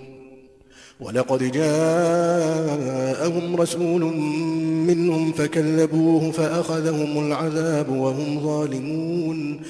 [1.01, 4.01] ولقد جاءهم رسول
[4.86, 9.61] منهم فكذبوه فأخذهم العذاب وهم ظالمون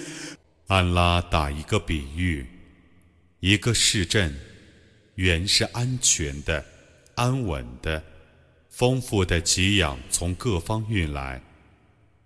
[0.68, 2.44] 安拉打一个比喻，
[3.38, 4.34] 一个市镇
[5.14, 6.64] 原是安全的、
[7.14, 8.02] 安稳的，
[8.68, 11.40] 丰富的给养从各方运来，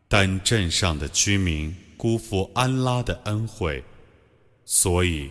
[0.09, 3.84] 但镇上的居民 辜负安拉的恩惠，
[4.64, 5.28] 所以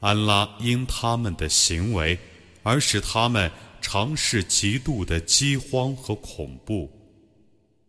[0.00, 2.18] 安拉因他们的行为。
[2.64, 3.48] 而使他们
[3.80, 6.90] 尝试极度的饥荒和恐怖，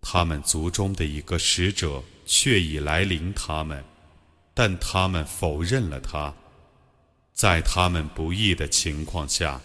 [0.02, 3.84] 他们族中的一个使者却已来临他们，
[4.54, 6.32] 但他们否认了他。
[7.34, 9.60] 在他们不义的情况下，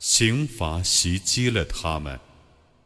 [0.00, 2.18] 刑罚袭击了他们。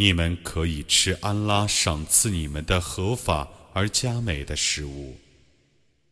[0.00, 5.18] 你们可以吃安拉赏赐你们的合法而佳美的食物。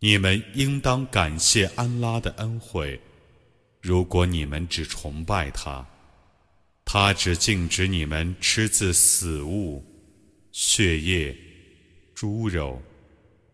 [0.01, 3.01] 你们应当感谢安拉的恩惠。
[3.80, 5.87] 如果你们只崇拜他，
[6.84, 9.84] 他只禁止你们吃自死物、
[10.51, 11.37] 血液、
[12.12, 12.82] 猪肉，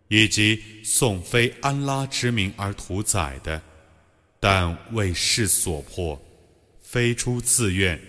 [0.09, 3.61] 以及送非安拉之名而屠宰的，
[4.41, 6.19] 但为事所迫，
[6.81, 8.01] 非出自愿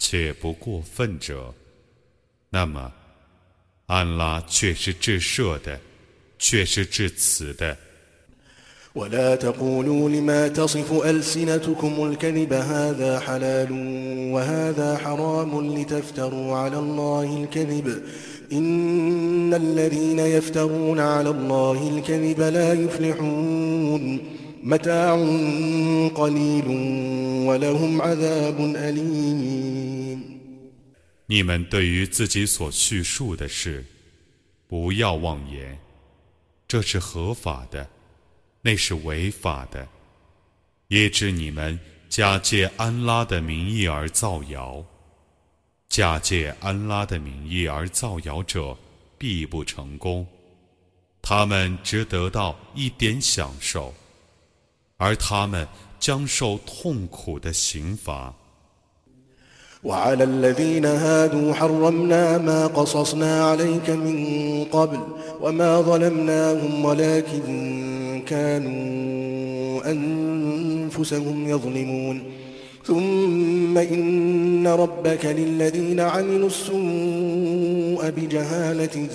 [0.00, 1.54] 且不过分者，
[2.50, 2.92] 那么
[3.86, 5.80] 安拉却是至赦的，
[6.38, 7.76] 却是至慈的。
[8.94, 13.72] ولا تقولوا لما تصف ألسنتكم الكذب هذا حلال
[14.32, 18.02] وهذا حرام لتفتروا على الله الكذب
[18.52, 24.20] إن الذين يفترون على الله الكذب لا يفلحون
[24.62, 25.16] متاع
[26.14, 26.66] قليل
[27.46, 30.22] ولهم عذاب أليم
[31.26, 33.84] 你们对于自己所叙述的事，
[34.68, 35.78] 不要妄言，
[36.68, 37.88] 这是合法的。
[38.62, 39.86] 那是违法的，
[40.88, 44.84] 也指你们假借安拉的名义而造谣，
[45.88, 48.76] 假借安拉的名义而造谣者
[49.16, 50.26] 必不成功，
[51.22, 53.94] 他们只得到一点享受，
[55.00, 55.66] 而他们
[55.98, 58.34] 将受痛苦的刑罚。
[59.84, 64.98] وعلى الذين هادوا حرمنا ما قصصنا عليك من قبل
[65.40, 72.22] وما ظلمناهم ولكن كانوا أنفسهم يظلمون
[72.86, 79.06] ثم إن ربك للذين عملوا السوء بجهالة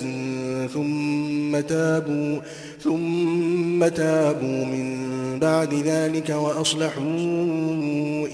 [0.74, 2.40] ثم تابوا
[2.80, 7.02] ثم تابوا من بعد ذلك وأصلحوا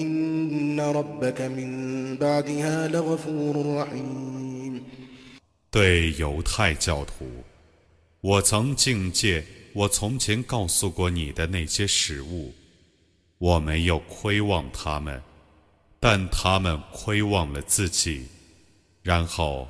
[0.01, 4.83] إن ربك من بعدها لغفور رحيم
[5.71, 7.27] 对犹太教徒，
[8.23, 12.55] 我曾境界我从前告诉过你的那些食物，
[13.39, 15.21] 我没有亏望他们，
[16.01, 18.27] 但他们亏望了自己。
[19.03, 19.69] 然后，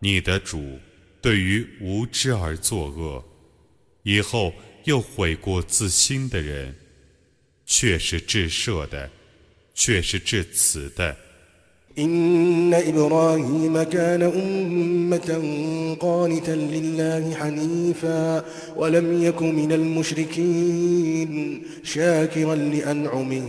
[0.00, 0.78] 你的主
[1.22, 3.24] 对于无知而作恶，
[4.04, 4.52] 以后
[4.84, 6.74] 又悔过自新的人，
[7.66, 9.10] 却是至赦的，
[9.74, 11.16] 却是至慈的。
[11.98, 15.28] إن إبراهيم كان أمة
[16.00, 18.44] قانتا لله حنيفا
[18.76, 23.48] ولم يك من المشركين شاكرا لأنعمه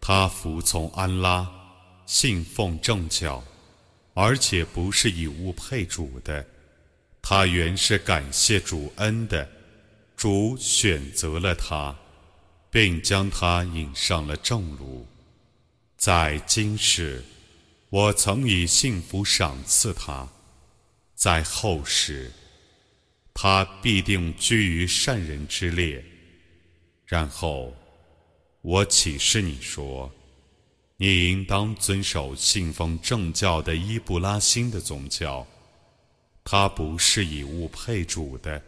[0.00, 1.50] 他服从安拉，
[2.06, 3.44] 信奉正教，
[4.14, 6.46] 而且不是以物配主的。
[7.22, 9.48] 他原是感谢主恩的，
[10.16, 11.96] 主选择了他。
[12.72, 15.04] 并将他引上了正路。
[15.96, 17.24] 在今世，
[17.88, 20.28] 我曾以幸福赏赐他；
[21.16, 22.30] 在后世，
[23.34, 26.04] 他必定居于善人之列。
[27.04, 27.74] 然后，
[28.61, 30.11] 我启示你说：
[30.97, 35.45] 你应当遵守信奉正教的伊布拉欣的宗教，
[36.43, 38.61] 他不是以物配主的。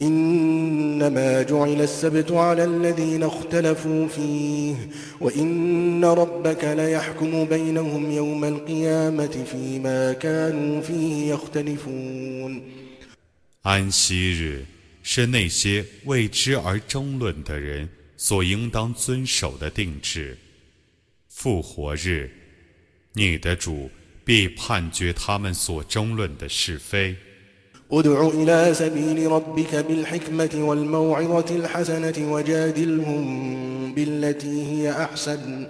[0.00, 4.76] إنما جعل السبت على الذين اختلفوا فيه
[5.20, 12.62] وإن ربك ليحكم بينهم يوم القيامة فيما كانوا فيه يختلفون
[13.62, 14.64] 安息日
[15.02, 17.88] 是那些为之而争论的人
[18.22, 20.36] 所应当遵守的定制。
[21.28, 22.30] 复活日，
[23.12, 23.90] 你的主
[24.24, 27.16] 必判决他们所争论的是非。
[27.90, 35.66] ادع إلى سبيل ربك بالحكمة والموعظة الحسنة وجادلهم بالتي هي أحسن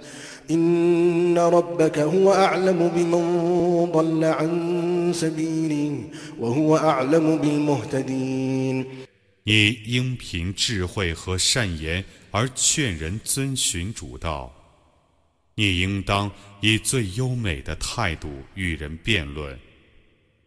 [0.51, 8.85] إن ربك هو أعلم بمن ضل عن سبيله وهو أعلم بالمهتدين
[9.45, 12.03] 你应凭智慧和善言
[12.34, 14.52] 而劝人遵循主道，
[15.54, 16.28] 你应当
[16.60, 19.56] 以最优美的态度与人辩论。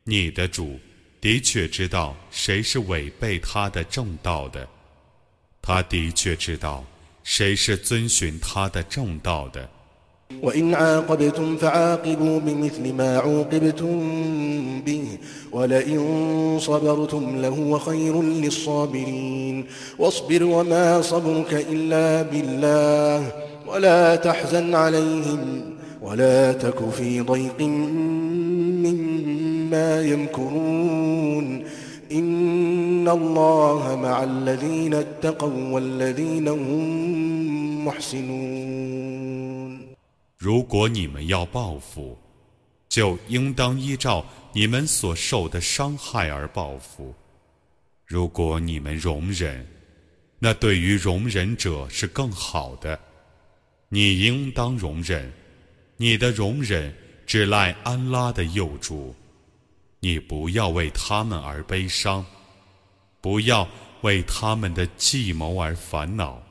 [0.04, 0.78] 你的主
[1.22, 4.68] 的确知道谁是违背他的正道的，
[5.62, 6.86] 他的确知道
[7.24, 9.72] 谁是遵循他的正道的。
[10.44, 14.02] وإن عاقبتم فعاقبوا بمثل ما عوقبتم
[14.86, 15.04] به
[15.52, 19.66] ولئن صبرتم لهو خير للصابرين.
[20.00, 23.32] واصبر وما صبرك إلا بالله
[23.68, 25.62] ولا تحزن عليهم
[26.02, 27.62] ولا تك في ضيق
[28.86, 31.64] مما يمكرون.
[32.12, 39.57] إن الله مع الذين اتقوا والذين هم محسنون.
[40.48, 42.18] 如果你们要报复，
[42.88, 47.14] 就应当依照你们所受的伤害而报复；
[48.06, 49.68] 如果你们容忍，
[50.40, 52.98] 那对于容忍者是更好的。
[53.90, 55.30] 你应当容忍，
[55.98, 56.96] 你的容忍
[57.26, 59.14] 只赖安拉的佑助。
[60.00, 62.26] 你不要为他们而悲伤，
[63.20, 63.68] 不要
[64.00, 66.42] 为他们的计谋而烦恼。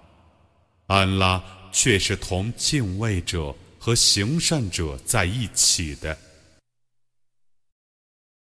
[0.87, 1.43] 安拉
[1.73, 3.57] 却是同敬畏者。
[3.87, 6.19] 和行善者在一起的。